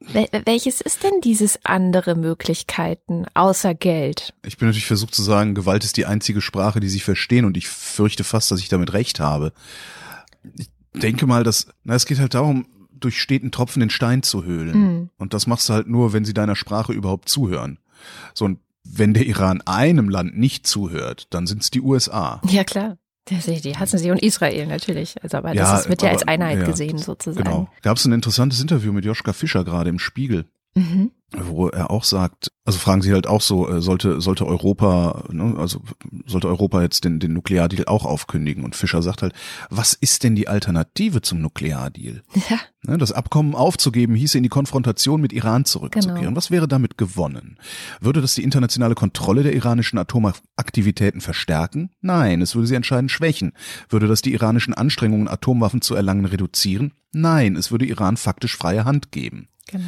[0.00, 4.32] Welches ist denn dieses andere Möglichkeiten außer Geld?
[4.44, 7.56] Ich bin natürlich versucht zu sagen, Gewalt ist die einzige Sprache, die sie verstehen und
[7.56, 9.52] ich fürchte fast, dass ich damit recht habe.
[10.56, 14.44] Ich denke mal, dass, na, es geht halt darum, durch steten Tropfen den Stein zu
[14.44, 14.78] höhlen.
[14.78, 15.10] Mhm.
[15.18, 17.78] Und das machst du halt nur, wenn sie deiner Sprache überhaupt zuhören.
[18.34, 22.40] So, und wenn der Iran einem Land nicht zuhört, dann sind es die USA.
[22.46, 22.98] Ja, klar.
[23.28, 25.22] Die hassen sie und Israel natürlich.
[25.22, 27.44] Also, aber ja, das wird ja als Einheit ja, gesehen sozusagen.
[27.44, 27.68] Genau.
[27.82, 30.46] Gab es ein interessantes Interview mit Joschka Fischer gerade im Spiegel.
[30.74, 35.24] Mhm wo er auch sagt, also fragen Sie halt auch so, äh, sollte sollte Europa,
[35.30, 35.80] ne, also
[36.26, 38.64] sollte Europa jetzt den den Nukleardeal auch aufkündigen?
[38.64, 39.32] Und Fischer sagt halt,
[39.70, 42.22] was ist denn die Alternative zum Nukleardeal?
[42.48, 42.58] Ja.
[42.82, 46.20] Ne, das Abkommen aufzugeben hieße in die Konfrontation mit Iran zurückzukehren.
[46.20, 46.36] Genau.
[46.36, 47.58] Was wäre damit gewonnen?
[48.00, 51.90] Würde das die internationale Kontrolle der iranischen Atomaktivitäten verstärken?
[52.00, 53.52] Nein, es würde sie entscheidend schwächen.
[53.88, 56.92] Würde das die iranischen Anstrengungen, Atomwaffen zu erlangen, reduzieren?
[57.12, 59.48] Nein, es würde Iran faktisch freie Hand geben.
[59.70, 59.84] Genau.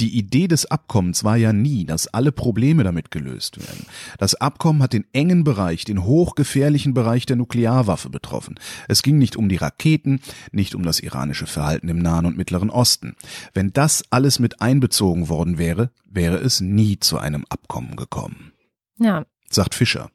[0.00, 3.86] Die Idee des Abkommens war ja nie, dass alle Probleme damit gelöst werden.
[4.18, 8.58] Das Abkommen hat den engen Bereich, den hochgefährlichen Bereich der Nuklearwaffe betroffen.
[8.88, 10.20] Es ging nicht um die Raketen,
[10.52, 13.16] nicht um das iranische Verhalten im Nahen und Mittleren Osten.
[13.54, 18.52] Wenn das alles mit einbezogen worden wäre, wäre es nie zu einem Abkommen gekommen.
[18.98, 19.26] Ja.
[19.50, 20.10] Sagt Fischer.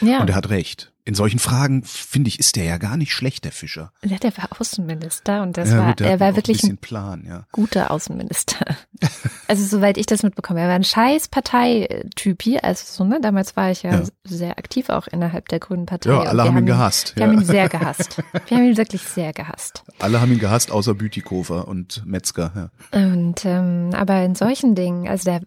[0.00, 0.20] Ja.
[0.20, 3.44] Und er hat recht in solchen Fragen, finde ich, ist der ja gar nicht schlecht,
[3.44, 3.92] der Fischer.
[4.04, 7.46] Ja, der war Außenminister und das ja, war, er war wirklich ein, Plan, ja.
[7.50, 8.64] guter Außenminister.
[9.48, 13.72] also soweit ich das mitbekomme, er war ein scheiß Parteitypi, also so, ne, damals war
[13.72, 16.10] ich ja, ja, sehr aktiv auch innerhalb der Grünen Partei.
[16.10, 17.16] Ja, alle haben ihn gehasst.
[17.16, 18.22] Wir haben ihn sehr gehasst.
[18.46, 19.82] Wir haben ihn wirklich sehr gehasst.
[19.98, 22.70] Alle haben ihn gehasst, außer Bütikofer und Metzger.
[22.92, 25.40] Und, ähm, aber in solchen Dingen, also der,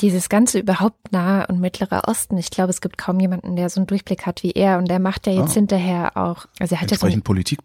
[0.00, 3.80] dieses ganze überhaupt nahe und mittlerer Osten, ich glaube, es gibt kaum jemanden, der so
[3.80, 5.54] einen Durchblick hat wie er und der macht ja jetzt ah.
[5.54, 7.22] hinterher auch, also er hat ja so ein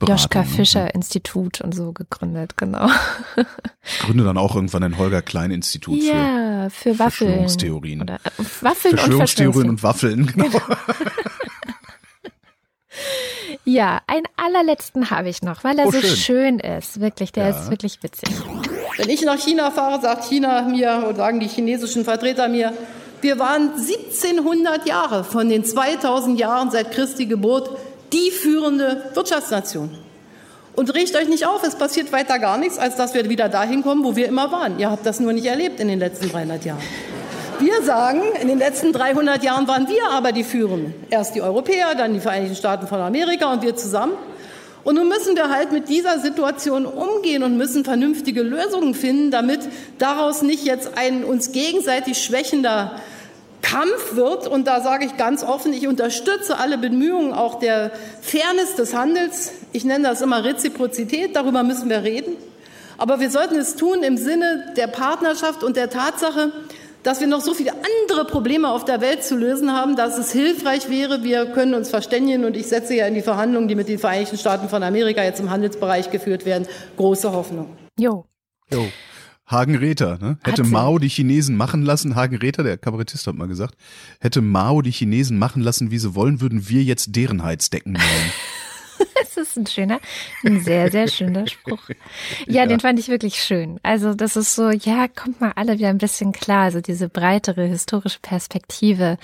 [0.08, 0.46] Joschka ne?
[0.46, 0.92] Fischer ne?
[0.92, 2.90] Institut und so gegründet, genau.
[4.00, 7.30] Gründe dann auch irgendwann ein Holger Klein Institut ja, für, für Waffeln.
[7.32, 8.02] Verschwörungstheorien.
[8.04, 10.48] Oder äh, Waffeln Verschwörungstheorien und Waffeln, genau.
[13.66, 16.16] ja, einen allerletzten habe ich noch, weil er oh, so schön.
[16.16, 16.60] schön.
[16.60, 17.02] ist.
[17.02, 17.60] Wirklich, der ja.
[17.60, 18.30] ist wirklich witzig.
[18.96, 22.72] Wenn ich nach China fahre, sagt China mir oder sagen die chinesischen Vertreter mir,
[23.22, 27.70] wir waren 1700 Jahre von den 2000 Jahren seit Christi Geburt
[28.14, 29.90] die führende Wirtschaftsnation.
[30.76, 33.84] Und regt euch nicht auf, es passiert weiter gar nichts, als dass wir wieder dahin
[33.84, 34.80] kommen, wo wir immer waren.
[34.80, 36.82] Ihr habt das nur nicht erlebt in den letzten 300 Jahren.
[37.60, 40.94] Wir sagen, in den letzten 300 Jahren waren wir aber die Führenden.
[41.10, 44.14] Erst die Europäer, dann die Vereinigten Staaten von Amerika und wir zusammen.
[44.90, 49.60] Und nun müssen wir halt mit dieser Situation umgehen und müssen vernünftige Lösungen finden, damit
[50.00, 53.00] daraus nicht jetzt ein uns gegenseitig schwächender
[53.62, 54.48] Kampf wird.
[54.48, 57.92] Und da sage ich ganz offen, ich unterstütze alle Bemühungen auch der
[58.24, 59.52] Fairness des Handels.
[59.74, 62.36] Ich nenne das immer Reziprozität, darüber müssen wir reden.
[62.98, 66.52] Aber wir sollten es tun im Sinne der Partnerschaft und der Tatsache,
[67.04, 70.32] dass wir noch so viele andere Probleme auf der Welt zu lösen haben, dass es
[70.32, 73.88] hilfreich wäre, wir können uns verständigen und ich setze ja in die Verhandlungen, die mit
[73.88, 77.68] den Vereinigten Staaten von Amerika jetzt im Handelsbereich geführt werden, große Hoffnung.
[77.98, 78.26] Jo.
[78.72, 78.86] Jo.
[79.50, 80.38] Hagen Räther, ne?
[80.44, 83.76] Hätte Mao die Chinesen machen lassen, Hagen Räther, der Kabarettist hat mal gesagt,
[84.20, 88.04] hätte Mao die Chinesen machen lassen, wie sie wollen, würden wir jetzt deren Heizdecken bauen.
[88.04, 88.69] es
[89.50, 90.00] ist ein schöner,
[90.46, 91.90] ein sehr, sehr schöner Spruch.
[92.48, 93.80] Ja, ja, den fand ich wirklich schön.
[93.84, 96.64] Also das ist so, ja, kommt mal alle wieder ein bisschen klar.
[96.64, 99.18] Also diese breitere historische Perspektive.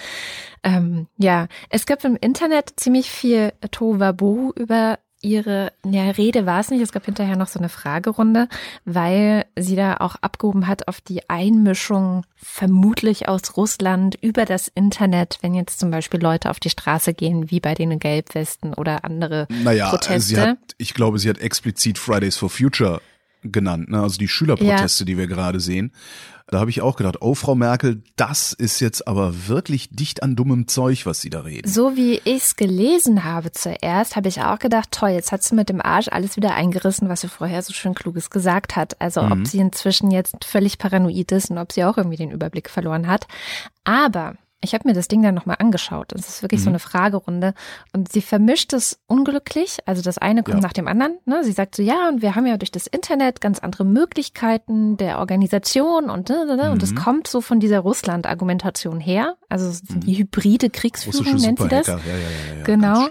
[0.63, 6.69] Ähm, ja, es gibt im Internet ziemlich viel Tohuwabohu über ihre ja, Rede war es
[6.69, 6.81] nicht.
[6.81, 8.47] Es gab hinterher noch so eine Fragerunde,
[8.85, 15.39] weil sie da auch abgehoben hat auf die Einmischung vermutlich aus Russland über das Internet,
[15.41, 19.47] wenn jetzt zum Beispiel Leute auf die Straße gehen, wie bei den Gelbwesten oder andere
[19.49, 20.35] naja, Proteste.
[20.35, 23.01] Sie hat, ich glaube, sie hat explizit Fridays for Future
[23.41, 24.01] genannt, ne?
[24.01, 25.05] also die Schülerproteste, ja.
[25.05, 25.91] die wir gerade sehen.
[26.47, 30.35] Da habe ich auch gedacht, oh Frau Merkel, das ist jetzt aber wirklich dicht an
[30.35, 31.67] dummem Zeug, was Sie da reden.
[31.67, 35.55] So wie ich es gelesen habe zuerst, habe ich auch gedacht, toll, jetzt hat sie
[35.55, 39.01] mit dem Arsch alles wieder eingerissen, was sie vorher so schön kluges gesagt hat.
[39.01, 39.31] Also mhm.
[39.31, 43.07] ob sie inzwischen jetzt völlig paranoid ist und ob sie auch irgendwie den Überblick verloren
[43.07, 43.27] hat.
[43.83, 46.11] Aber ich habe mir das Ding dann nochmal angeschaut.
[46.11, 46.65] Es ist wirklich mhm.
[46.65, 47.53] so eine Fragerunde.
[47.93, 49.77] Und sie vermischt es unglücklich.
[49.85, 50.61] Also das eine kommt ja.
[50.61, 51.17] nach dem anderen.
[51.25, 51.43] Ne?
[51.43, 55.19] Sie sagt so, ja, und wir haben ja durch das Internet ganz andere Möglichkeiten der
[55.19, 56.71] Organisation und, mhm.
[56.71, 56.95] und das mhm.
[56.95, 59.35] kommt so von dieser Russland-Argumentation her.
[59.49, 60.17] Also die mhm.
[60.17, 61.87] hybride Kriegsführung nennt sie das.
[61.87, 63.07] Ja, ja, ja, ja, genau.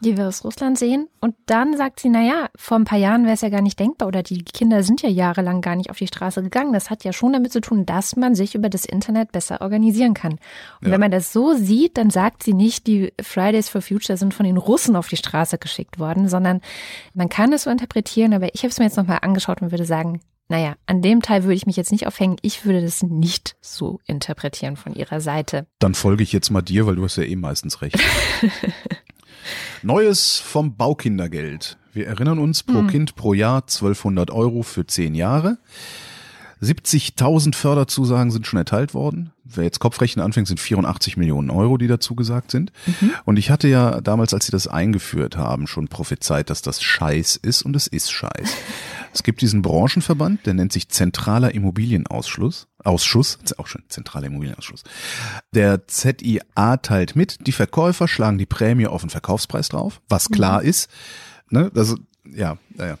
[0.00, 1.08] Die wir aus Russland sehen.
[1.20, 3.78] Und dann sagt sie, na ja, vor ein paar Jahren wäre es ja gar nicht
[3.78, 6.72] denkbar oder die Kinder sind ja jahrelang gar nicht auf die Straße gegangen.
[6.72, 10.14] Das hat ja schon damit zu tun, dass man sich über das Internet besser organisieren
[10.14, 10.38] kann.
[10.84, 10.92] Ja.
[10.92, 14.46] wenn man das so sieht, dann sagt sie nicht, die Fridays for Future sind von
[14.46, 16.60] den Russen auf die Straße geschickt worden, sondern
[17.14, 19.86] man kann es so interpretieren, aber ich habe es mir jetzt nochmal angeschaut und würde
[19.86, 22.36] sagen, naja, an dem Teil würde ich mich jetzt nicht aufhängen.
[22.42, 25.66] Ich würde das nicht so interpretieren von ihrer Seite.
[25.78, 27.98] Dann folge ich jetzt mal dir, weil du hast ja eh meistens recht.
[29.82, 31.78] Neues vom Baukindergeld.
[31.92, 32.88] Wir erinnern uns pro hm.
[32.88, 35.58] Kind pro Jahr 1200 Euro für zehn Jahre.
[36.60, 39.33] 70.000 Förderzusagen sind schon erteilt worden.
[39.56, 42.72] Wer jetzt Kopfrechnen anfängt, sind 84 Millionen Euro, die dazu gesagt sind.
[42.86, 43.12] Mhm.
[43.24, 47.36] Und ich hatte ja damals, als sie das eingeführt haben, schon prophezeit, dass das Scheiß
[47.36, 48.56] ist und es ist Scheiß.
[49.12, 52.68] es gibt diesen Branchenverband, der nennt sich Zentraler Immobilienausschuss.
[52.84, 54.84] Ausschuss, auch schon Zentraler Immobilienausschuss.
[55.54, 60.62] Der ZIA teilt mit, die Verkäufer schlagen die Prämie auf den Verkaufspreis drauf, was klar
[60.62, 60.68] mhm.
[60.68, 60.90] ist.
[61.50, 61.96] Ne, also
[62.32, 62.98] ja, ja.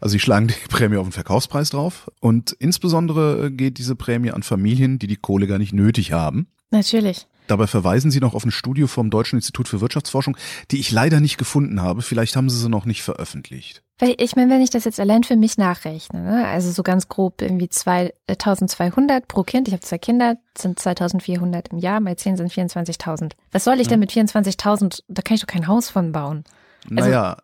[0.00, 4.42] Also sie schlagen die Prämie auf den Verkaufspreis drauf und insbesondere geht diese Prämie an
[4.42, 6.48] Familien, die die Kohle gar nicht nötig haben.
[6.70, 7.26] Natürlich.
[7.46, 10.36] Dabei verweisen Sie noch auf ein Studio vom Deutschen Institut für Wirtschaftsforschung,
[10.72, 12.02] die ich leider nicht gefunden habe.
[12.02, 13.82] Vielleicht haben Sie sie noch nicht veröffentlicht.
[13.98, 16.46] Weil ich meine, wenn ich das jetzt allein für mich nachrechne, ne?
[16.46, 21.78] also so ganz grob irgendwie 2200 pro Kind, ich habe zwei Kinder, sind 2400 im
[21.78, 23.32] Jahr, mal 10 sind 24.000.
[23.52, 25.02] Was soll ich denn mit 24.000?
[25.08, 26.44] Da kann ich doch kein Haus von bauen.
[26.90, 27.36] Also, naja,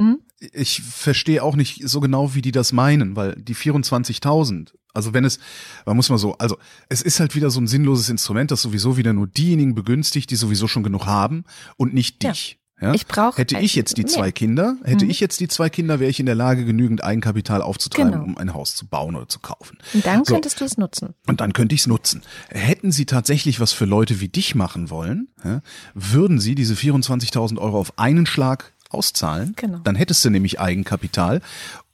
[0.00, 0.20] hm?
[0.52, 5.24] Ich verstehe auch nicht so genau, wie die das meinen, weil die 24.000, also wenn
[5.24, 5.38] es,
[5.86, 8.96] man muss mal so, also es ist halt wieder so ein sinnloses Instrument, das sowieso
[8.96, 11.44] wieder nur diejenigen begünstigt, die sowieso schon genug haben
[11.76, 12.52] und nicht dich.
[12.52, 12.62] Ja.
[12.82, 12.94] Ja?
[12.94, 15.12] Ich brauche hätte ich jetzt die zwei Kinder, hätte mhm.
[15.12, 18.24] ich jetzt die zwei Kinder, wäre ich in der Lage, genügend Eigenkapital aufzutreiben, genau.
[18.24, 19.78] um ein Haus zu bauen oder zu kaufen.
[19.94, 20.34] Und dann so.
[20.34, 21.14] könntest du es nutzen.
[21.28, 22.22] Und dann könnte ich es nutzen.
[22.48, 25.62] Hätten sie tatsächlich was für Leute wie dich machen wollen, ja,
[25.94, 29.54] würden sie diese 24.000 Euro auf einen Schlag auszahlen.
[29.56, 29.78] Genau.
[29.78, 31.40] Dann hättest du nämlich Eigenkapital,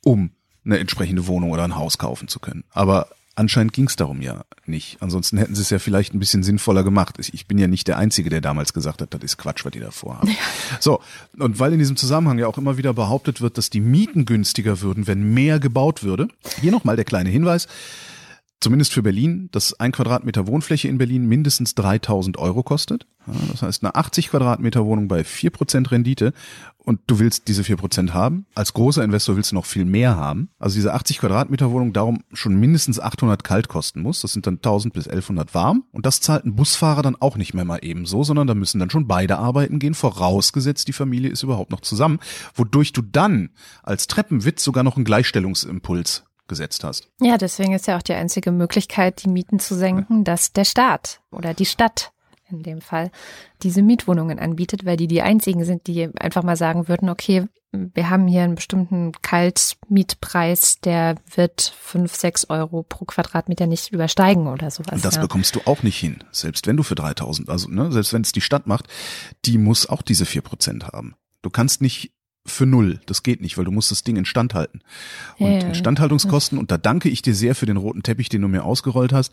[0.02, 0.30] um
[0.64, 2.64] eine entsprechende Wohnung oder ein Haus kaufen zu können.
[2.70, 4.98] Aber anscheinend ging es darum ja nicht.
[5.00, 7.16] Ansonsten hätten sie es ja vielleicht ein bisschen sinnvoller gemacht.
[7.32, 9.80] Ich bin ja nicht der Einzige, der damals gesagt hat, das ist Quatsch, was die
[9.80, 10.28] da vorhaben.
[10.28, 10.36] Ja.
[10.80, 11.00] So,
[11.38, 14.80] und weil in diesem Zusammenhang ja auch immer wieder behauptet wird, dass die Mieten günstiger
[14.80, 16.28] würden, wenn mehr gebaut würde.
[16.60, 17.68] Hier nochmal der kleine Hinweis
[18.60, 23.06] zumindest für Berlin, dass ein Quadratmeter Wohnfläche in Berlin mindestens 3000 Euro kostet.
[23.50, 26.32] das heißt, eine 80 Quadratmeter Wohnung bei 4% Rendite
[26.78, 28.46] und du willst diese 4% haben.
[28.54, 30.48] Als großer Investor willst du noch viel mehr haben.
[30.58, 34.22] Also diese 80 Quadratmeter Wohnung darum schon mindestens 800 kalt kosten muss.
[34.22, 35.84] Das sind dann 1000 bis 1100 warm.
[35.92, 38.90] Und das zahlt ein Busfahrer dann auch nicht mehr mal ebenso, sondern da müssen dann
[38.90, 42.18] schon beide arbeiten gehen, vorausgesetzt die Familie ist überhaupt noch zusammen,
[42.54, 43.50] wodurch du dann
[43.82, 47.08] als Treppenwitz sogar noch einen Gleichstellungsimpuls gesetzt hast.
[47.20, 51.20] Ja, deswegen ist ja auch die einzige Möglichkeit, die Mieten zu senken, dass der Staat
[51.30, 52.12] oder die Stadt
[52.50, 53.10] in dem Fall
[53.62, 58.08] diese Mietwohnungen anbietet, weil die die einzigen sind, die einfach mal sagen würden, okay, wir
[58.08, 64.70] haben hier einen bestimmten Kaltmietpreis, der wird fünf, sechs Euro pro Quadratmeter nicht übersteigen oder
[64.70, 64.94] sowas.
[64.94, 65.20] Und das ja.
[65.20, 68.32] bekommst du auch nicht hin, selbst wenn du für 3000, also ne, selbst wenn es
[68.32, 68.86] die Stadt macht,
[69.44, 71.14] die muss auch diese vier Prozent haben.
[71.42, 72.12] Du kannst nicht
[72.50, 73.00] für null.
[73.06, 74.80] Das geht nicht, weil du musst das Ding instand halten.
[75.38, 78.48] Und ja, Instandhaltungskosten, und da danke ich dir sehr für den roten Teppich, den du
[78.48, 79.32] mir ausgerollt hast,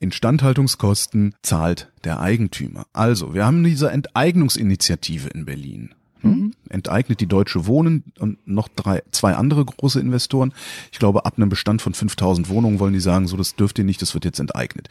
[0.00, 2.86] Instandhaltungskosten zahlt der Eigentümer.
[2.92, 5.94] Also, wir haben diese Enteignungsinitiative in Berlin.
[6.20, 6.30] Hm?
[6.30, 6.52] Mhm.
[6.68, 10.52] Enteignet die Deutsche Wohnen und noch drei, zwei andere große Investoren.
[10.90, 13.84] Ich glaube, ab einem Bestand von 5000 Wohnungen wollen die sagen, so, das dürft ihr
[13.84, 14.88] nicht, das wird jetzt enteignet.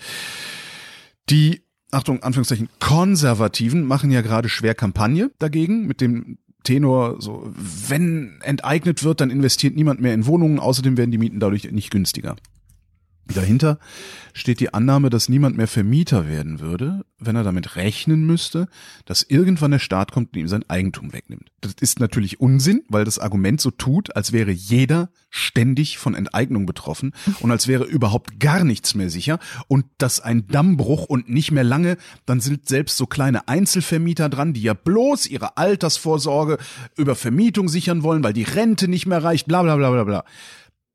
[1.29, 8.39] Die Achtung, Anführungszeichen, Konservativen machen ja gerade schwer Kampagne dagegen mit dem Tenor, so, wenn
[8.41, 12.35] enteignet wird, dann investiert niemand mehr in Wohnungen, außerdem werden die Mieten dadurch nicht günstiger.
[13.33, 13.79] Dahinter
[14.33, 18.67] steht die Annahme, dass niemand mehr Vermieter werden würde, wenn er damit rechnen müsste,
[19.05, 21.51] dass irgendwann der Staat kommt und ihm sein Eigentum wegnimmt.
[21.61, 26.65] Das ist natürlich Unsinn, weil das Argument so tut, als wäre jeder ständig von Enteignung
[26.65, 31.51] betroffen und als wäre überhaupt gar nichts mehr sicher und dass ein Dammbruch und nicht
[31.51, 36.57] mehr lange, dann sind selbst so kleine Einzelvermieter dran, die ja bloß ihre Altersvorsorge
[36.97, 40.23] über Vermietung sichern wollen, weil die Rente nicht mehr reicht, bla bla bla bla bla.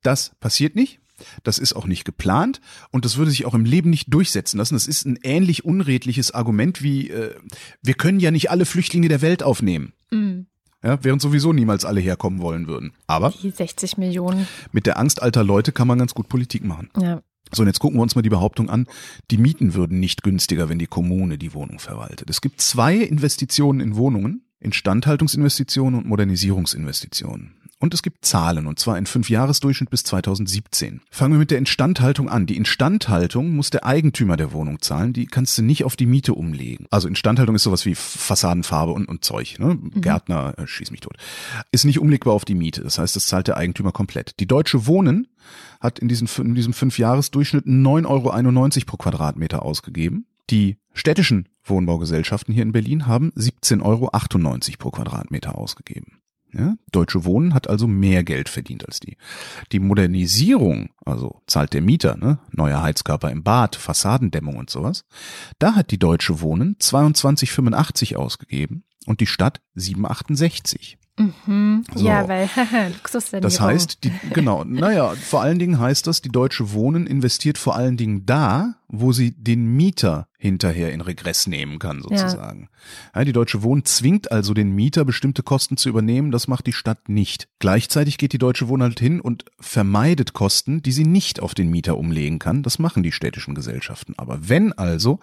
[0.03, 0.99] Das passiert nicht.
[1.43, 4.75] Das ist auch nicht geplant und das würde sich auch im Leben nicht durchsetzen lassen.
[4.75, 7.35] Das ist ein ähnlich unredliches Argument wie, äh,
[7.81, 9.93] wir können ja nicht alle Flüchtlinge der Welt aufnehmen.
[10.11, 10.47] Mhm.
[10.83, 12.93] Ja, während sowieso niemals alle herkommen wollen würden.
[13.07, 14.47] Aber die 60 Millionen.
[14.71, 16.89] Mit der Angst alter Leute kann man ganz gut Politik machen.
[16.99, 17.21] Ja.
[17.51, 18.87] So, und jetzt gucken wir uns mal die Behauptung an,
[19.31, 22.29] die Mieten würden nicht günstiger, wenn die Kommune die Wohnung verwaltet.
[22.29, 27.56] Es gibt zwei Investitionen in Wohnungen, Instandhaltungsinvestitionen und Modernisierungsinvestitionen.
[27.79, 31.01] Und es gibt Zahlen, und zwar in Fünfjahresdurchschnitt bis 2017.
[31.11, 32.47] Fangen wir mit der Instandhaltung an.
[32.47, 36.33] Die Instandhaltung muss der Eigentümer der Wohnung zahlen, die kannst du nicht auf die Miete
[36.33, 36.87] umlegen.
[36.89, 39.75] Also Instandhaltung ist sowas wie Fassadenfarbe und, und Zeug, ne?
[39.75, 40.01] Mhm.
[40.01, 41.17] Gärtner, äh, schieß mich tot.
[41.71, 44.39] Ist nicht umlegbar auf die Miete, das heißt, das zahlt der Eigentümer komplett.
[44.39, 45.27] Die Deutsche Wohnen
[45.79, 50.25] hat in diesem, in diesem Fünfjahresdurchschnitt 9,91 Euro pro Quadratmeter ausgegeben.
[50.49, 54.09] Die städtischen Wohnbaugesellschaften hier in Berlin haben 17,98 Euro
[54.79, 56.21] pro Quadratmeter ausgegeben.
[56.53, 59.17] Ja, Deutsche Wohnen hat also mehr Geld verdient als die.
[59.71, 65.05] Die Modernisierung, also zahlt der Mieter, ne, neuer Heizkörper im Bad, Fassadendämmung und sowas,
[65.59, 70.95] da hat die Deutsche Wohnen 22,85 ausgegeben und die Stadt 7,68.
[71.17, 71.83] Mhm.
[71.95, 72.05] So.
[72.05, 72.49] Ja, weil
[72.93, 73.41] Luxussanierung.
[73.41, 77.75] Das heißt, die, genau, naja, vor allen Dingen heißt das, die Deutsche Wohnen investiert vor
[77.75, 82.69] allen Dingen da, wo sie den Mieter hinterher in Regress nehmen kann, sozusagen.
[83.13, 83.19] Ja.
[83.19, 83.25] ja.
[83.25, 87.09] die Deutsche Wohnen zwingt also den Mieter, bestimmte Kosten zu übernehmen, das macht die Stadt
[87.09, 87.49] nicht.
[87.59, 91.69] Gleichzeitig geht die Deutsche Wohnen halt hin und vermeidet Kosten, die sie nicht auf den
[91.71, 92.61] Mieter umlegen kann.
[92.61, 94.13] Das machen die städtischen Gesellschaften.
[94.17, 95.19] Aber wenn also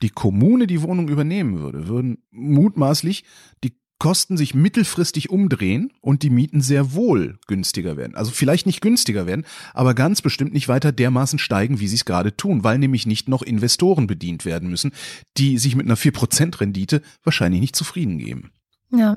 [0.00, 3.24] die Kommune die Wohnung übernehmen würde, würden mutmaßlich
[3.62, 8.14] die Kosten sich mittelfristig umdrehen und die Mieten sehr wohl günstiger werden.
[8.14, 12.04] Also vielleicht nicht günstiger werden, aber ganz bestimmt nicht weiter dermaßen steigen, wie sie es
[12.04, 14.92] gerade tun, weil nämlich nicht noch Investoren bedient werden müssen,
[15.38, 18.52] die sich mit einer 4% Rendite wahrscheinlich nicht zufrieden geben.
[18.90, 19.16] Ja.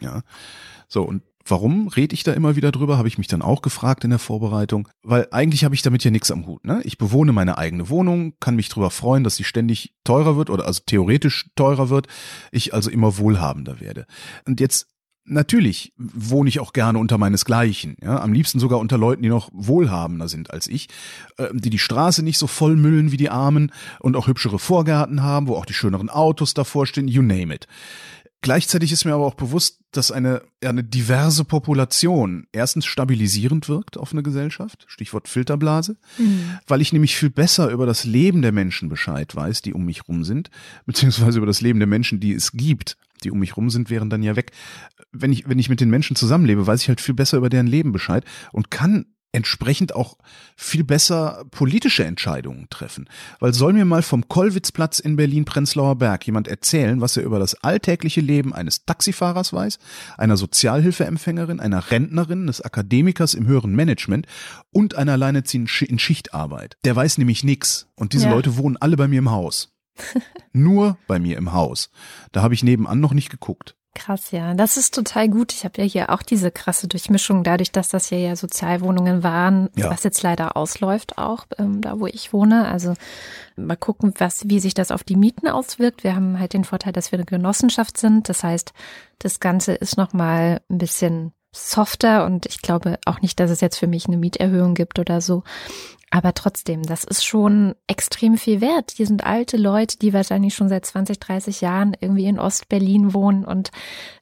[0.00, 0.22] Ja.
[0.88, 4.04] So, und Warum rede ich da immer wieder drüber, habe ich mich dann auch gefragt
[4.04, 6.64] in der Vorbereitung, weil eigentlich habe ich damit ja nichts am Hut.
[6.64, 6.80] Ne?
[6.84, 10.66] Ich bewohne meine eigene Wohnung, kann mich drüber freuen, dass sie ständig teurer wird oder
[10.66, 12.06] also theoretisch teurer wird,
[12.50, 14.06] ich also immer wohlhabender werde.
[14.46, 14.88] Und jetzt
[15.26, 19.48] Natürlich wohne ich auch gerne unter meinesgleichen, ja, am liebsten sogar unter Leuten, die noch
[19.54, 20.88] wohlhabender sind als ich,
[21.38, 25.46] äh, die die Straße nicht so vollmüllen wie die Armen und auch hübschere Vorgärten haben,
[25.46, 27.66] wo auch die schöneren Autos davor stehen, you name it.
[28.44, 34.12] Gleichzeitig ist mir aber auch bewusst, dass eine, eine diverse Population erstens stabilisierend wirkt auf
[34.12, 36.58] eine Gesellschaft, Stichwort Filterblase, mhm.
[36.66, 40.08] weil ich nämlich viel besser über das Leben der Menschen Bescheid weiß, die um mich
[40.08, 40.50] rum sind,
[40.84, 44.10] beziehungsweise über das Leben der Menschen, die es gibt, die um mich rum sind, wären
[44.10, 44.52] dann ja weg.
[45.10, 47.66] Wenn ich, wenn ich mit den Menschen zusammenlebe, weiß ich halt viel besser über deren
[47.66, 50.16] Leben Bescheid und kann entsprechend auch
[50.56, 53.08] viel besser politische Entscheidungen treffen.
[53.40, 57.54] Weil soll mir mal vom Kollwitzplatz in Berlin-Prenzlauer Berg jemand erzählen, was er über das
[57.56, 59.78] alltägliche Leben eines Taxifahrers weiß,
[60.16, 64.26] einer Sozialhilfeempfängerin, einer Rentnerin, des Akademikers im höheren Management
[64.70, 66.76] und einer Alleinerziehenden in Schichtarbeit.
[66.84, 67.88] Der weiß nämlich nix.
[67.96, 68.32] Und diese ja.
[68.32, 69.72] Leute wohnen alle bei mir im Haus.
[70.52, 71.90] Nur bei mir im Haus.
[72.32, 73.76] Da habe ich nebenan noch nicht geguckt.
[73.94, 74.54] Krass, ja.
[74.54, 75.52] Das ist total gut.
[75.52, 79.70] Ich habe ja hier auch diese krasse Durchmischung, dadurch, dass das hier ja Sozialwohnungen waren,
[79.76, 79.88] ja.
[79.88, 82.66] was jetzt leider ausläuft auch, ähm, da wo ich wohne.
[82.66, 82.94] Also
[83.56, 86.02] mal gucken, was, wie sich das auf die Mieten auswirkt.
[86.02, 88.28] Wir haben halt den Vorteil, dass wir eine Genossenschaft sind.
[88.28, 88.72] Das heißt,
[89.20, 93.78] das Ganze ist nochmal ein bisschen softer und ich glaube auch nicht, dass es jetzt
[93.78, 95.44] für mich eine Mieterhöhung gibt oder so.
[96.14, 98.92] Aber trotzdem, das ist schon extrem viel wert.
[98.92, 103.44] Hier sind alte Leute, die wahrscheinlich schon seit 20, 30 Jahren irgendwie in Ostberlin wohnen
[103.44, 103.72] und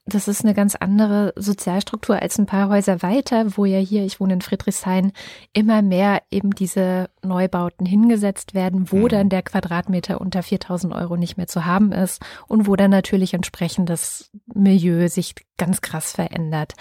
[0.07, 4.21] das ist eine ganz andere Sozialstruktur als ein paar Häuser weiter, wo ja hier, ich
[4.21, 5.13] wohne in Friedrichshain,
[5.53, 9.09] immer mehr eben diese Neubauten hingesetzt werden, wo mhm.
[9.09, 13.35] dann der Quadratmeter unter 4000 Euro nicht mehr zu haben ist und wo dann natürlich
[13.35, 16.73] entsprechend das Milieu sich ganz krass verändert.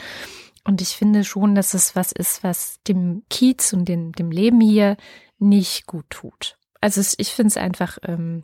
[0.63, 4.61] Und ich finde schon, dass es was ist, was dem Kiez und dem, dem Leben
[4.61, 4.97] hier
[5.39, 6.57] nicht gut tut.
[6.81, 8.43] Also ich finde es einfach, ähm,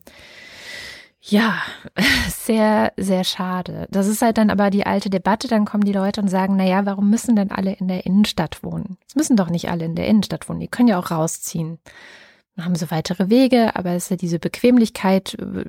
[1.22, 1.62] ja,
[2.30, 3.88] sehr, sehr schade.
[3.92, 5.48] Das ist halt dann aber die alte Debatte.
[5.48, 8.64] Dann kommen die Leute und sagen, na ja, warum müssen denn alle in der Innenstadt
[8.64, 8.98] wohnen?
[9.08, 10.60] Es müssen doch nicht alle in der Innenstadt wohnen.
[10.60, 11.80] Die können ja auch rausziehen.
[12.56, 15.65] Dann haben sie weitere Wege, aber es ist ja diese Bequemlichkeit äh,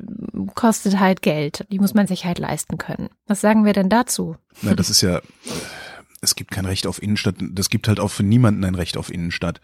[0.54, 1.66] kostet halt Geld.
[1.70, 3.10] Die muss man sich halt leisten können.
[3.26, 4.36] Was sagen wir denn dazu?
[4.62, 5.20] Na, das ist ja,
[6.20, 7.36] es gibt kein Recht auf Innenstadt.
[7.40, 9.60] Das gibt halt auch für niemanden ein Recht auf Innenstadt.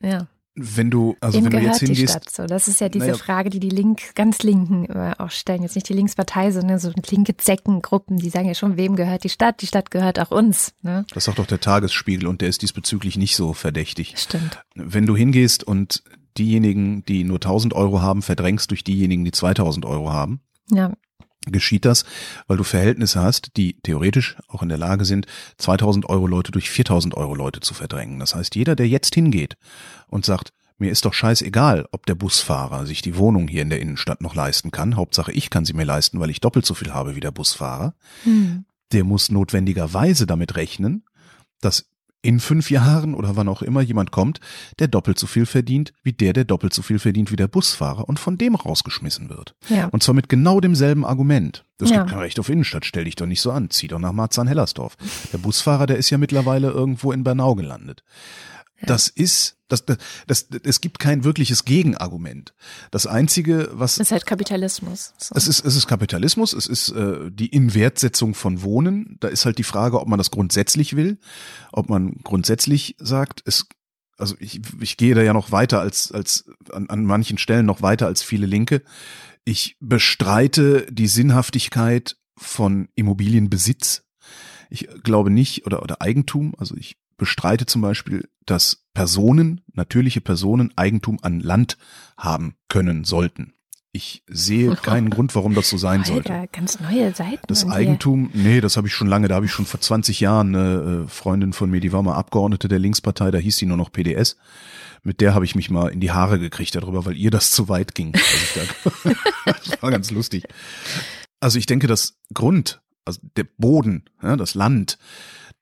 [0.00, 0.28] Ja.
[0.56, 2.46] Wenn du, also Wem wenn du gehört jetzt die hingehst, Stadt so?
[2.46, 3.18] Das ist ja diese Naja.
[3.18, 5.62] Frage, die die Link, ganz Linken immer auch stellen.
[5.62, 9.30] Jetzt nicht die Linkspartei, sondern so linke Zeckengruppen, die sagen ja schon, wem gehört die
[9.30, 9.62] Stadt?
[9.62, 10.72] Die Stadt gehört auch uns.
[10.82, 11.06] Ne?
[11.12, 14.14] das sagt doch der Tagesspiegel und der ist diesbezüglich nicht so verdächtig.
[14.16, 14.64] Stimmt.
[14.76, 16.04] Wenn du hingehst und
[16.38, 20.92] diejenigen, die nur 1000 Euro haben, verdrängst durch diejenigen, die 2000 Euro haben, Ja,
[21.52, 22.04] geschieht das,
[22.46, 25.26] weil du Verhältnisse hast, die theoretisch auch in der Lage sind,
[25.58, 28.18] 2000 Euro Leute durch 4000 Euro Leute zu verdrängen.
[28.18, 29.56] Das heißt, jeder, der jetzt hingeht
[30.08, 33.80] und sagt, mir ist doch scheißegal, ob der Busfahrer sich die Wohnung hier in der
[33.80, 36.92] Innenstadt noch leisten kann, Hauptsache ich kann sie mir leisten, weil ich doppelt so viel
[36.92, 38.64] habe wie der Busfahrer, hm.
[38.92, 41.04] der muss notwendigerweise damit rechnen,
[41.60, 41.86] dass
[42.24, 44.40] in fünf Jahren oder wann auch immer jemand kommt,
[44.78, 48.08] der doppelt so viel verdient wie der, der doppelt so viel verdient wie der Busfahrer
[48.08, 49.54] und von dem rausgeschmissen wird.
[49.68, 49.86] ja.
[49.88, 51.64] Und zwar mit genau demselben Argument.
[51.78, 51.98] Das Ja.
[51.98, 54.96] gibt kein Recht auf Innenstadt, stell dich doch nicht so an, zieh doch nach Marzahn-Hellersdorf.
[55.32, 58.02] Der Busfahrer, der ist ja mittlerweile irgendwo in Bernau gelandet.
[58.82, 62.54] Das ist, das, das, das, es gibt kein wirkliches Gegenargument.
[62.90, 65.14] Das einzige, was Das ist halt Kapitalismus.
[65.18, 65.34] So.
[65.36, 69.16] es ist, es ist Kapitalismus, es ist äh, die Inwertsetzung von Wohnen.
[69.20, 71.18] Da ist halt die Frage, ob man das grundsätzlich will,
[71.72, 73.66] ob man grundsätzlich sagt, es,
[74.18, 77.80] also ich, ich gehe da ja noch weiter als, als an, an manchen Stellen noch
[77.80, 78.82] weiter als viele Linke.
[79.44, 84.02] Ich bestreite die Sinnhaftigkeit von Immobilienbesitz.
[84.70, 90.72] Ich glaube nicht, oder, oder Eigentum, also ich bestreite zum Beispiel, dass Personen, natürliche Personen
[90.76, 91.76] Eigentum an Land
[92.16, 93.54] haben können sollten.
[93.92, 96.32] Ich sehe keinen Grund, warum das so sein sollte.
[96.32, 97.42] Alter, ganz neue Seiten.
[97.46, 100.54] Das Eigentum, nee, das habe ich schon lange, da habe ich schon vor 20 Jahren
[100.54, 103.76] eine äh, Freundin von mir, die war mal Abgeordnete der Linkspartei, da hieß die nur
[103.76, 104.36] noch PDS.
[105.04, 107.68] Mit der habe ich mich mal in die Haare gekriegt darüber, weil ihr das zu
[107.68, 108.12] weit ging.
[108.54, 109.12] da,
[109.52, 110.44] das war ganz lustig.
[111.40, 114.98] Also ich denke, das Grund, also der Boden, ja, das Land,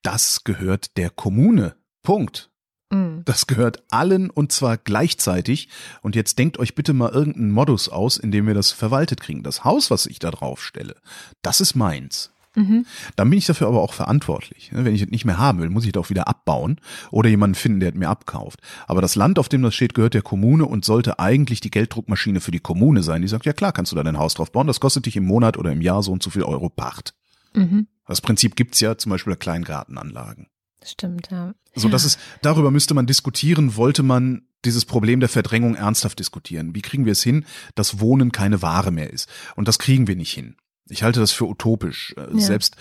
[0.02, 1.76] das gehört der Kommune.
[2.02, 2.50] Punkt.
[2.90, 3.20] Mm.
[3.24, 5.68] Das gehört allen und zwar gleichzeitig.
[6.02, 9.42] Und jetzt denkt euch bitte mal irgendeinen Modus aus, in dem wir das verwaltet kriegen.
[9.42, 10.96] Das Haus, was ich da drauf stelle,
[11.42, 12.32] das ist meins.
[12.54, 12.84] Mhm.
[13.16, 14.70] Dann bin ich dafür aber auch verantwortlich.
[14.74, 16.78] Wenn ich es nicht mehr haben will, muss ich das auch wieder abbauen
[17.10, 18.60] oder jemanden finden, der es mir abkauft.
[18.86, 22.40] Aber das Land, auf dem das steht, gehört der Kommune und sollte eigentlich die Gelddruckmaschine
[22.40, 23.22] für die Kommune sein.
[23.22, 24.66] Die sagt, ja klar, kannst du da dein Haus drauf bauen.
[24.66, 27.14] Das kostet dich im Monat oder im Jahr so und so viel Euro Pacht.
[27.54, 27.86] Mhm.
[28.06, 30.48] Das Prinzip gibt's ja zum Beispiel bei Kleingartenanlagen.
[30.84, 31.54] Stimmt, ja.
[31.74, 36.74] So, das ist, darüber müsste man diskutieren, wollte man dieses Problem der Verdrängung ernsthaft diskutieren.
[36.74, 37.44] Wie kriegen wir es hin,
[37.74, 39.28] dass Wohnen keine Ware mehr ist?
[39.56, 40.56] Und das kriegen wir nicht hin.
[40.88, 42.14] Ich halte das für utopisch.
[42.16, 42.40] Äh, Ja.
[42.40, 42.76] Selbst,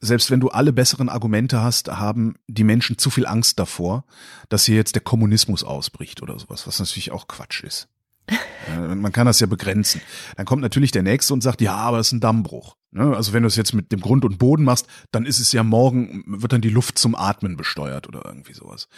[0.00, 4.04] selbst wenn du alle besseren Argumente hast, haben die Menschen zu viel Angst davor,
[4.48, 7.88] dass hier jetzt der Kommunismus ausbricht oder sowas, was natürlich auch Quatsch ist.
[8.68, 10.00] Äh, Man kann das ja begrenzen.
[10.36, 12.76] Dann kommt natürlich der Nächste und sagt, ja, aber es ist ein Dammbruch.
[12.90, 13.14] Ne?
[13.16, 15.62] Also wenn du es jetzt mit dem Grund und Boden machst, dann ist es ja
[15.62, 18.88] morgen, wird dann die Luft zum Atmen besteuert oder irgendwie sowas.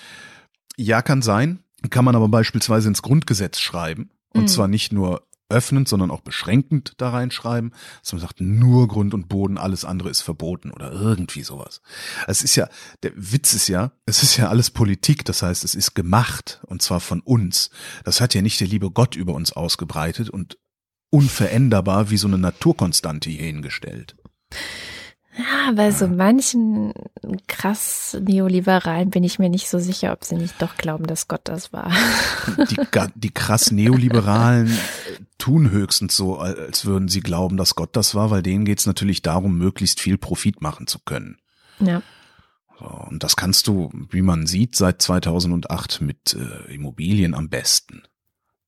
[0.77, 1.61] Ja, kann sein.
[1.91, 4.11] Kann man aber beispielsweise ins Grundgesetz schreiben.
[4.31, 4.49] Und Mhm.
[4.49, 9.29] zwar nicht nur öffnend, sondern auch beschränkend da reinschreiben, dass man sagt, nur Grund und
[9.29, 11.81] Boden, alles andere ist verboten oder irgendwie sowas.
[12.27, 12.69] Es ist ja,
[13.03, 16.83] der Witz ist ja, es ist ja alles Politik, das heißt, es ist gemacht und
[16.83, 17.71] zwar von uns.
[18.05, 20.59] Das hat ja nicht der liebe Gott über uns ausgebreitet und
[21.11, 24.17] unveränderbar wie so eine Naturkonstante hier hingestellt.
[25.37, 26.93] Ja, bei so manchen
[27.49, 31.43] krass Neoliberalen bin ich mir nicht so sicher, ob sie nicht doch glauben, dass Gott
[31.45, 31.91] das war.
[32.71, 32.77] Die,
[33.17, 38.31] die krass Neoliberalen äh, tun höchstens so, als würden sie glauben, dass Gott das war,
[38.31, 41.39] weil denen geht's natürlich darum, möglichst viel Profit machen zu können.
[41.81, 42.03] Ja.
[42.79, 48.03] Und das kannst du, wie man sieht, seit 2008 mit äh, Immobilien am besten.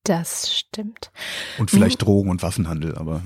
[0.05, 1.11] Das stimmt.
[1.59, 3.23] Und vielleicht Drogen- und Waffenhandel, aber.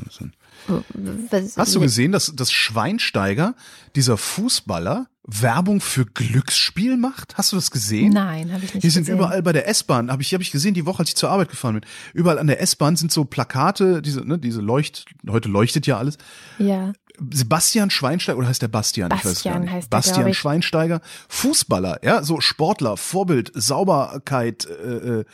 [0.66, 3.54] Was, Hast du gesehen, dass, dass Schweinsteiger,
[3.94, 7.36] dieser Fußballer, Werbung für Glücksspiel macht?
[7.36, 8.12] Hast du das gesehen?
[8.12, 9.16] Nein, habe ich nicht Hier sind gesehen.
[9.16, 11.50] überall bei der S-Bahn, habe ich, hab ich gesehen, die Woche, als ich zur Arbeit
[11.50, 11.88] gefahren bin.
[12.14, 16.18] Überall an der S-Bahn sind so Plakate, diese, ne, diese Leucht, heute leuchtet ja alles.
[16.58, 16.92] Ja.
[17.32, 19.10] Sebastian Schweinsteiger, oder heißt der Bastian?
[19.10, 20.34] ich weiß Bastian heißt der, Bastian.
[20.34, 25.24] Schweinsteiger, Fußballer, ja, so Sportler, Vorbild, Sauberkeit, äh, äh,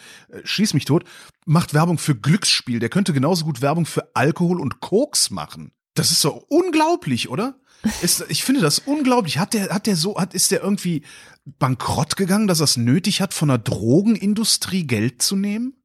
[0.42, 1.04] schieß mich tot,
[1.46, 2.78] macht Werbung für Glücksspiel.
[2.78, 5.72] Der könnte genauso gut Werbung für Alkohol und Koks machen.
[5.94, 7.58] Das ist so unglaublich, oder?
[8.02, 9.38] Ist, ich finde das unglaublich.
[9.38, 11.02] Hat der, hat der so, hat, ist der irgendwie
[11.44, 15.82] bankrott gegangen, dass er es nötig hat, von der Drogenindustrie Geld zu nehmen?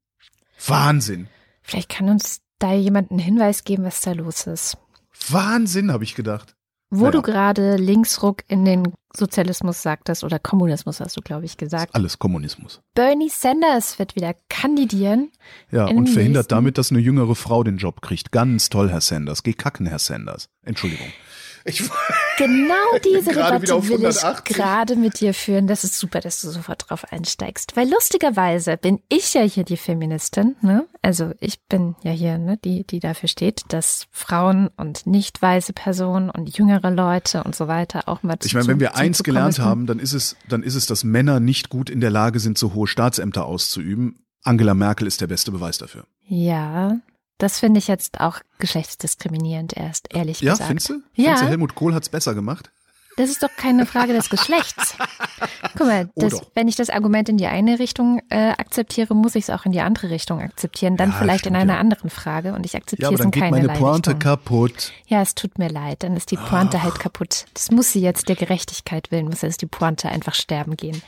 [0.66, 1.28] Wahnsinn.
[1.62, 4.78] Vielleicht kann uns da jemand einen Hinweis geben, was da los ist.
[5.30, 6.56] Wahnsinn, habe ich gedacht.
[6.94, 7.12] Wo Naja.
[7.12, 11.96] du gerade Linksruck in den Sozialismus sagtest oder Kommunismus hast du, glaube ich, gesagt.
[11.96, 12.82] Alles Kommunismus.
[12.94, 15.32] Bernie Sanders wird wieder kandidieren.
[15.72, 18.32] Ja, und verhindert damit, dass eine jüngere Frau den Job kriegt.
[18.32, 19.44] Ganz toll, Herr Sanders.
[19.44, 20.50] Geh kacken, Herr Sanders.
[20.64, 21.08] Entschuldigung.
[21.66, 21.84] Ich,
[22.38, 24.56] Genau diese Debatte will ich 180.
[24.56, 25.68] gerade mit dir führen.
[25.68, 27.76] Das ist super, dass du sofort drauf einsteigst.
[27.76, 30.88] Weil lustigerweise bin ich ja hier die Feministin, ne?
[31.02, 35.74] Also ich bin ja hier, ne, die, die dafür steht, dass Frauen und nicht weiße
[35.74, 39.60] Personen und jüngere Leute und so weiter auch mal ich meine, wenn wir eins gelernt
[39.60, 42.58] haben, dann ist es, dann ist es, dass Männer nicht gut in der Lage sind,
[42.58, 44.26] so hohe Staatsämter auszuüben.
[44.44, 46.06] Angela Merkel ist der beste Beweis dafür.
[46.24, 46.98] Ja,
[47.42, 50.68] das finde ich jetzt auch geschlechtsdiskriminierend erst, ehrlich Ja, gesagt.
[50.68, 50.94] findest du?
[51.16, 51.24] Ja.
[51.26, 52.72] Findest du, Helmut Kohl hat's besser gemacht?
[53.18, 54.96] Das ist doch keine Frage des Geschlechts.
[55.78, 56.50] Guck mal, Oh das, doch.
[56.56, 59.74] wenn ich das Argument in die eine Richtung äh, akzeptiere, muss ich es auch in
[59.74, 60.96] die andere Richtung akzeptieren.
[60.96, 61.80] Dann Ja, vielleicht in stimmt, einer ja.
[61.80, 64.20] anderen Frage und ich Ja, akzeptiere aber es dann in geht keinerlei meine Pointe Richtung.
[64.20, 64.94] kaputt.
[65.08, 67.48] Ja, es tut mir leid, dann ist die Pointe halt kaputt.
[67.54, 71.02] Das muss sie jetzt der Gerechtigkeit willen, muss jetzt die Pointe einfach sterben gehen.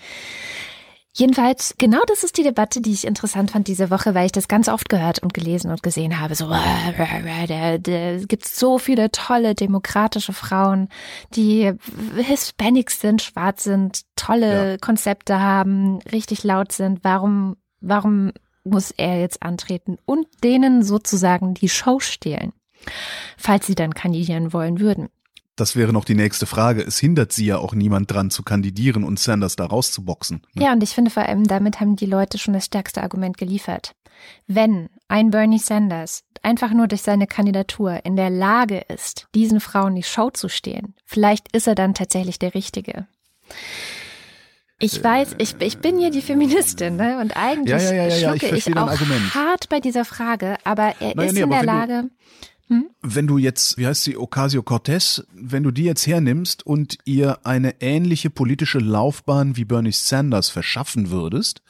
[1.15, 4.47] Jedenfalls, genau das ist die Debatte, die ich interessant fand diese Woche, weil ich das
[4.47, 6.35] ganz oft gehört und gelesen und gesehen habe.
[6.35, 10.89] So, äh, da, da es gibt so viele tolle demokratische Frauen,
[11.35, 11.71] die
[12.15, 17.03] Hispanics sind, schwarz sind, tolle Konzepte haben, richtig laut sind.
[17.03, 18.31] Warum, warum
[18.63, 22.53] muss er jetzt antreten und denen sozusagen die Show stehlen?
[23.37, 25.09] falls sie dann kandidieren wollen würden.
[25.55, 26.81] Das wäre noch die nächste Frage.
[26.81, 30.41] Es hindert sie ja auch niemand dran zu kandidieren und Sanders da rauszuboxen.
[30.53, 30.63] ne?
[30.65, 33.93] Ja, und ich finde vor allem, damit haben die Leute schon das stärkste Argument geliefert.
[34.47, 39.95] Wenn ein Bernie Sanders einfach nur durch seine Kandidatur in der Lage ist, diesen Frauen
[39.95, 43.07] die Show zu stehen, vielleicht ist er dann tatsächlich der Richtige.
[44.79, 47.19] Ich weiß, ich, ich bin hier die Feministin, ne?
[47.19, 49.33] Und eigentlich Ja, ja, ja, ich schlucke ich dein auch Argument.
[49.35, 52.11] hart bei dieser Frage, aber er Naja, ist nee, in der wenn
[52.69, 57.45] Lage, Wenn du jetzt, wie heißt sie, Ocasio-Cortez, wenn du die jetzt hernimmst und ihr
[57.45, 61.61] eine ähnliche politische Laufbahn wie Bernie Sanders verschaffen würdest,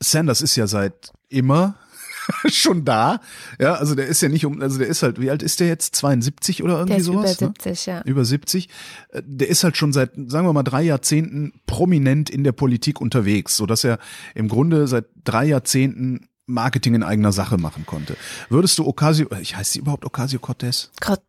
[0.00, 1.76] Sanders ist ja seit immer
[2.48, 3.20] schon da,
[3.58, 5.66] ja, also der ist ja nicht um, also der ist halt, wie alt ist der
[5.68, 5.96] jetzt?
[5.96, 7.40] 72 oder irgendwie der ist über sowas?
[7.40, 7.46] ne?
[7.48, 8.02] 70, ja.
[8.04, 8.68] über 70.
[9.08, 13.00] Äh, Der ist halt schon seit, sagen wir mal, drei Jahrzehnten prominent in der Politik
[13.00, 13.98] unterwegs, so dass er
[14.34, 18.16] im Grunde seit drei Jahrzehnten Marketing in eigener Sache machen konnte.
[18.48, 20.90] Würdest du Ocasio, äh, ich heißt sie überhaupt Ocasio-Cortez?
[21.00, 21.22] Cort-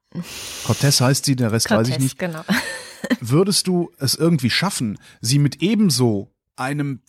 [0.65, 2.19] Cortez heißt sie, der Rest weiß ich Cortez, nicht.
[2.19, 2.43] genau.
[3.19, 7.01] Würdest du es irgendwie schaffen, sie mit ebenso einem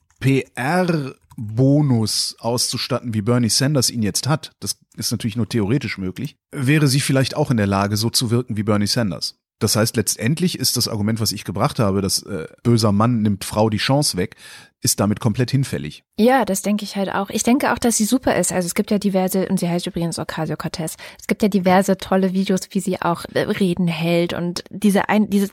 [1.37, 4.53] PR-Bonus auszustatten, wie Bernie Sanders ihn jetzt hat?
[4.61, 6.37] Das ist natürlich nur theoretisch möglich.
[6.53, 9.37] Wäre sie vielleicht auch in der Lage, so zu wirken wie Bernie Sanders?
[9.61, 13.45] Das heißt, letztendlich ist das Argument, was ich gebracht habe, dass äh, böser Mann nimmt
[13.45, 14.35] Frau die Chance weg,
[14.85, 16.05] ist damit komplett hinfällig.
[16.19, 17.31] Ja, das denke ich halt auch.
[17.31, 18.53] Ich denke auch, dass sie super ist.
[18.53, 22.35] Also es gibt ja diverse, und sie heißt übrigens Ocasio-Cortez, es gibt ja diverse tolle
[22.35, 25.49] Videos, wie sie auch äh, Reden hält und diese ein, diese,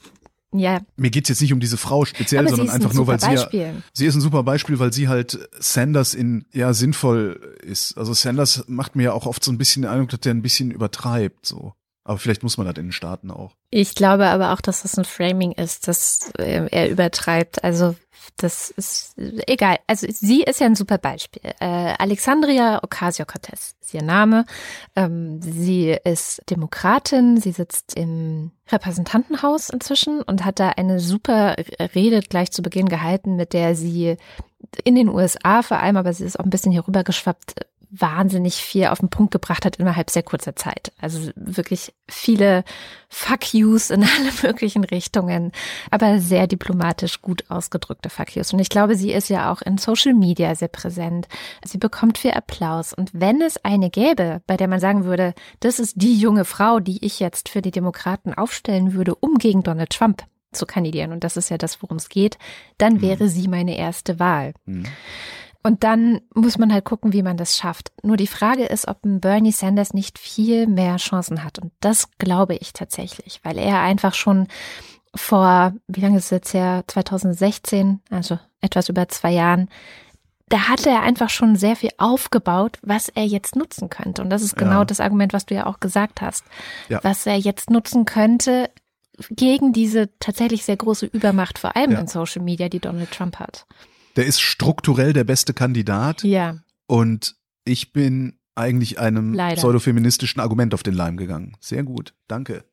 [0.54, 3.32] ja, Mir geht's jetzt nicht um diese Frau speziell, sondern ein einfach nur, weil sie
[3.32, 7.98] ja, sie ist ein super Beispiel, weil sie halt Sanders in, ja, sinnvoll ist.
[7.98, 10.42] Also Sanders macht mir ja auch oft so ein bisschen den Eindruck, dass der ein
[10.42, 11.74] bisschen übertreibt, so.
[12.04, 13.56] Aber vielleicht muss man das in den Staaten auch.
[13.70, 17.64] Ich glaube aber auch, dass das ein Framing ist, dass äh, er übertreibt.
[17.64, 17.96] Also
[18.38, 19.78] das ist egal.
[19.88, 21.44] Also sie ist ja ein super Beispiel.
[21.60, 24.46] Äh, Alexandria Ocasio-Cortez ist ihr Name.
[24.96, 27.38] Ähm, sie ist Demokratin.
[27.38, 31.56] Sie sitzt im Repräsentantenhaus inzwischen und hat da eine super
[31.94, 34.18] Rede gleich zu Beginn gehalten, mit der sie
[34.84, 37.56] in den USA vor allem, aber sie ist auch ein bisschen hier rüber geschwappt,
[37.92, 40.94] wahnsinnig viel auf den Punkt gebracht hat innerhalb sehr kurzer Zeit.
[41.00, 42.64] Also wirklich viele
[43.10, 45.52] Fuck yous in alle möglichen Richtungen,
[45.90, 48.54] aber sehr diplomatisch gut ausgedrückte Fuck yous.
[48.54, 51.28] Und ich glaube, sie ist ja auch in Social Media sehr präsent.
[51.66, 52.94] Sie bekommt viel Applaus.
[52.94, 56.80] Und wenn es eine gäbe, bei der man sagen würde, das ist die junge Frau,
[56.80, 60.24] die ich jetzt für die Demokraten aufstellen würde, um gegen Donald Trump
[60.54, 62.38] zu kandidieren, und das ist ja das, worum es geht,
[62.78, 64.54] dann wäre sie meine erste Wahl.
[65.64, 67.92] Und dann muss man halt gucken, wie man das schafft.
[68.04, 71.60] Nur die Frage ist, ob ein Bernie Sanders nicht viel mehr Chancen hat.
[71.60, 74.48] Und das glaube ich tatsächlich, weil er einfach schon
[75.16, 79.70] vor, wie lange ist es jetzt her, 2016, also etwas über zwei Jahren,
[80.50, 84.22] da hatte er einfach schon sehr viel aufgebaut, was er jetzt nutzen könnte.
[84.22, 84.86] Und das ist genau Ja.
[84.86, 86.44] das Argument, was du ja auch gesagt hast.
[86.90, 87.00] Ja.
[87.04, 88.70] Was er jetzt nutzen könnte
[89.30, 92.00] gegen diese tatsächlich sehr große Übermacht, vor allem Ja.
[92.00, 93.66] in Social Media, die Donald Trump hat.
[94.16, 96.58] Der ist strukturell der beste Kandidat Ja.
[96.88, 97.36] und
[97.66, 99.56] ich bin eigentlich einem Leider.
[99.56, 101.56] pseudofeministischen Argument auf den Leim gegangen.
[101.60, 102.66] Sehr gut, danke.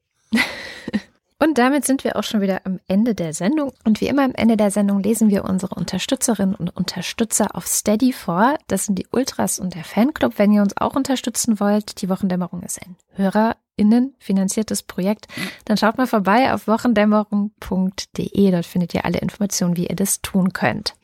[1.40, 3.72] Und damit sind wir auch schon wieder am Ende der Sendung.
[3.84, 8.12] Und wie immer am Ende der Sendung lesen wir unsere Unterstützerinnen und Unterstützer auf Steady
[8.12, 8.58] vor.
[8.66, 10.36] Das sind die Ultras und der Fanclub.
[10.36, 15.28] Wenn ihr uns auch unterstützen wollt, die Wochendämmerung ist ein HörerInnen finanziertes Projekt,
[15.64, 18.50] dann schaut mal vorbei auf wochendämmerung.de.
[18.50, 20.94] Dort findet ihr alle Informationen, wie ihr das tun könnt.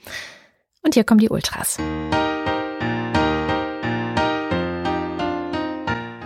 [0.83, 1.79] Und hier kommen die Ultras.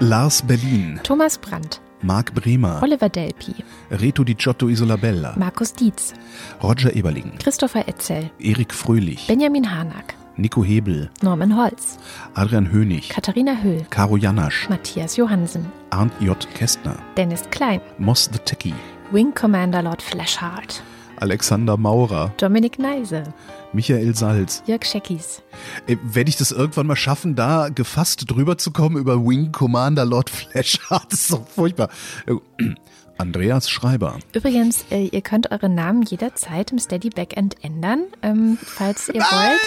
[0.01, 3.55] Lars Berlin, Thomas Brandt, Marc Bremer, Oliver Delpi,
[3.91, 6.15] Reto Di Giotto Isolabella, Markus Dietz,
[6.63, 11.99] Roger Eberling, Christopher Etzel, Erik Fröhlich, Benjamin Harnack, Nico Hebel, Norman Holz,
[12.35, 16.37] Adrian Hönig, Katharina Höhl, Caro Janasch, Matthias Johansen, Arndt J.
[16.55, 18.75] Kästner, Dennis Klein, Moss the Techie,
[19.11, 20.83] Wing Commander Lord Flashheart,
[21.23, 23.25] Alexander Maurer, Dominik Neise,
[23.73, 24.63] Michael Salz.
[24.67, 25.43] Jörg Scheckis,
[25.87, 30.05] Äh, Werde ich das irgendwann mal schaffen, da gefasst drüber zu kommen über Wing Commander
[30.05, 31.13] Lord Flashheart?
[31.13, 31.89] Das ist so furchtbar.
[32.27, 32.35] Äh,
[33.19, 39.09] Andreas Schreiber, Übrigens, äh, ihr könnt eure Namen jederzeit im Steady Backend ändern, ähm, falls
[39.09, 39.61] ihr wollt.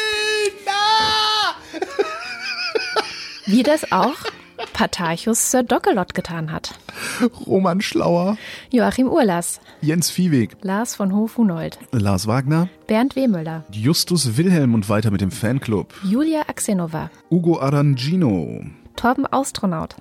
[3.48, 4.16] Wie das auch
[4.74, 6.74] Patarchus Sir Dockelot getan hat.
[7.46, 8.38] Roman Schlauer,
[8.72, 15.12] Joachim Urlas, Jens Viehweg, Lars von Hof-Hunold, Lars Wagner, Bernd Wehmüller, Justus Wilhelm und weiter
[15.12, 18.62] mit dem Fanclub, Julia Axenova, Ugo Arangino,
[18.96, 19.96] Torben Austronaut,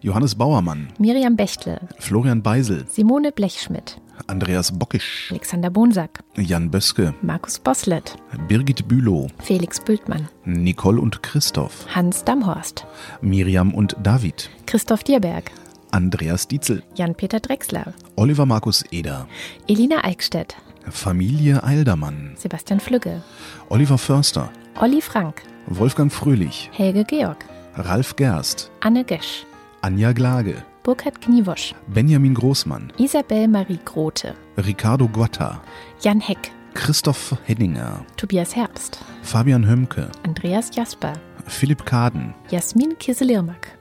[0.00, 7.58] Johannes Bauermann, Miriam Bechtle, Florian Beisel, Simone Blechschmidt, Andreas Bockisch, Alexander Bonsack, Jan Böske, Markus
[7.58, 8.16] Boslett,
[8.48, 12.86] Birgit Bülow, Felix Bültmann, Nicole und Christoph, Hans Damhorst,
[13.20, 15.50] Miriam und David, Christoph Dierberg,
[15.90, 19.26] Andreas Dietzel, Jan-Peter Drechsler, Oliver Markus Eder,
[19.68, 20.56] Elina Eickstedt,
[20.90, 23.22] Familie Eildermann, Sebastian Flügge,
[23.68, 24.50] Oliver Förster,
[24.80, 27.44] Olli Frank, Wolfgang Fröhlich, Helge Georg,
[27.76, 29.46] Ralf Gerst, Anne Gesch,
[29.82, 30.54] Anja Glage,
[30.86, 35.60] Burkhard Kniewosch, Benjamin Großmann, Isabel Marie Grote, Ricardo Guatta,
[36.00, 41.14] Jan Heck, Christoph Henninger, Tobias Herbst, Fabian Hömke, Andreas Jasper,
[41.48, 43.76] Philipp Kaden, Jasmin Kiselirmak,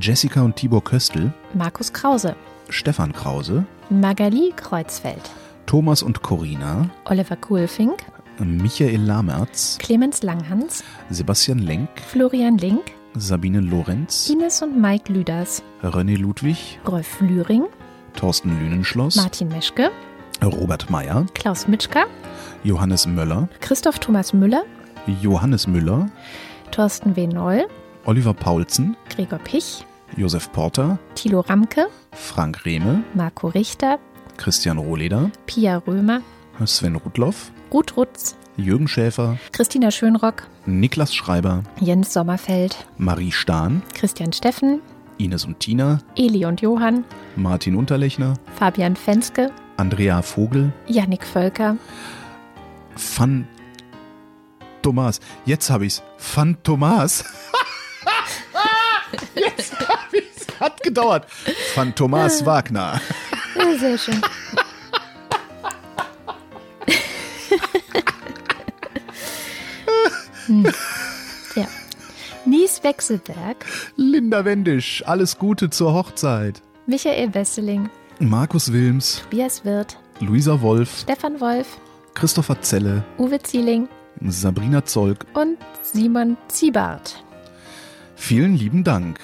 [0.00, 2.34] Jessica und Tibor Köstl, Markus Krause,
[2.70, 5.30] Stefan Krause, Magali Kreuzfeld,
[5.66, 7.98] Thomas und Corina, Oliver Kuhlfink,
[8.38, 16.16] Michael Lamertz, Clemens Langhans, Sebastian Lenk, Florian Link, Sabine Lorenz, Ines und Mike Lüders, René
[16.16, 17.64] Ludwig, Rolf Lühring,
[18.14, 19.90] Thorsten Lünenschloss, Martin Meschke,
[20.42, 22.04] Robert Meyer, Klaus Mitschka,
[22.62, 24.62] Johannes Möller, Christoph Thomas Müller,
[25.20, 26.10] Johannes Müller,
[26.70, 27.26] Thorsten W.
[27.26, 27.66] Noll,
[28.04, 29.84] Oliver Paulsen, Gregor Pich,
[30.16, 33.98] Josef Porter, Thilo Ramke, Frank Rehme, Marco Richter,
[34.36, 36.22] Christian Rohleder, Pia Römer,
[36.64, 44.32] Sven Rudloff, Ruth Rutz, Jürgen Schäfer, Christina Schönrock, Niklas Schreiber, Jens Sommerfeld, Marie Stahn, Christian
[44.32, 44.80] Steffen,
[45.18, 47.04] Ines und Tina, Eli und Johann,
[47.36, 51.76] Martin Unterlechner, Fabian Fenske, Andrea Vogel, Yannick Völker,
[53.16, 53.46] Van
[54.82, 55.20] Thomas.
[55.44, 56.02] Jetzt habe ich's.
[56.34, 57.24] Van Thomas.
[59.34, 60.46] Jetzt habe ich's.
[60.58, 61.26] Hat gedauert.
[61.74, 63.00] Van Thomas Wagner.
[63.56, 64.20] Ja, sehr schön.
[71.56, 71.66] Ja.
[72.44, 73.64] Nies Wechselberg,
[73.96, 75.02] Linda Wendisch.
[75.06, 76.62] Alles Gute zur Hochzeit.
[76.86, 81.66] Michael Wesseling, Markus Wilms, Tobias Wirth, Luisa Wolf, Stefan Wolf,
[82.14, 83.88] Christopher Zelle, Uwe Zieling
[84.26, 85.26] Sabrina Zolk.
[85.34, 87.22] und Simon Ziebart.
[88.16, 89.18] Vielen lieben Dank.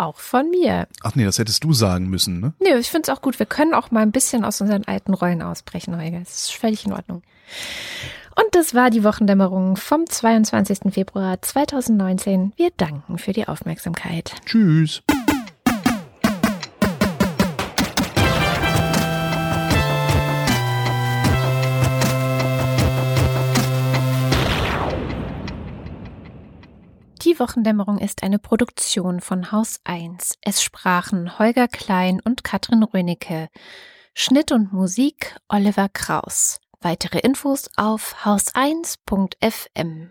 [0.00, 0.88] Auch von mir.
[1.02, 2.54] Ach nee, das hättest du sagen müssen, ne?
[2.58, 3.38] Nee, ich finde es auch gut.
[3.38, 6.20] Wir können auch mal ein bisschen aus unseren alten Rollen ausbrechen, Holger.
[6.20, 7.22] Das ist völlig in Ordnung.
[8.34, 10.94] Und das war die Wochendämmerung vom 22.
[10.94, 12.54] Februar 2019.
[12.56, 14.32] Wir danken für die Aufmerksamkeit.
[14.46, 15.02] Tschüss.
[27.30, 30.38] Die Wochendämmerung ist eine Produktion von Haus 1.
[30.40, 33.50] Es sprachen Holger Klein und Katrin Rönecke.
[34.14, 36.58] Schnitt und Musik Oliver Kraus.
[36.80, 40.10] Weitere Infos auf haus1.fm.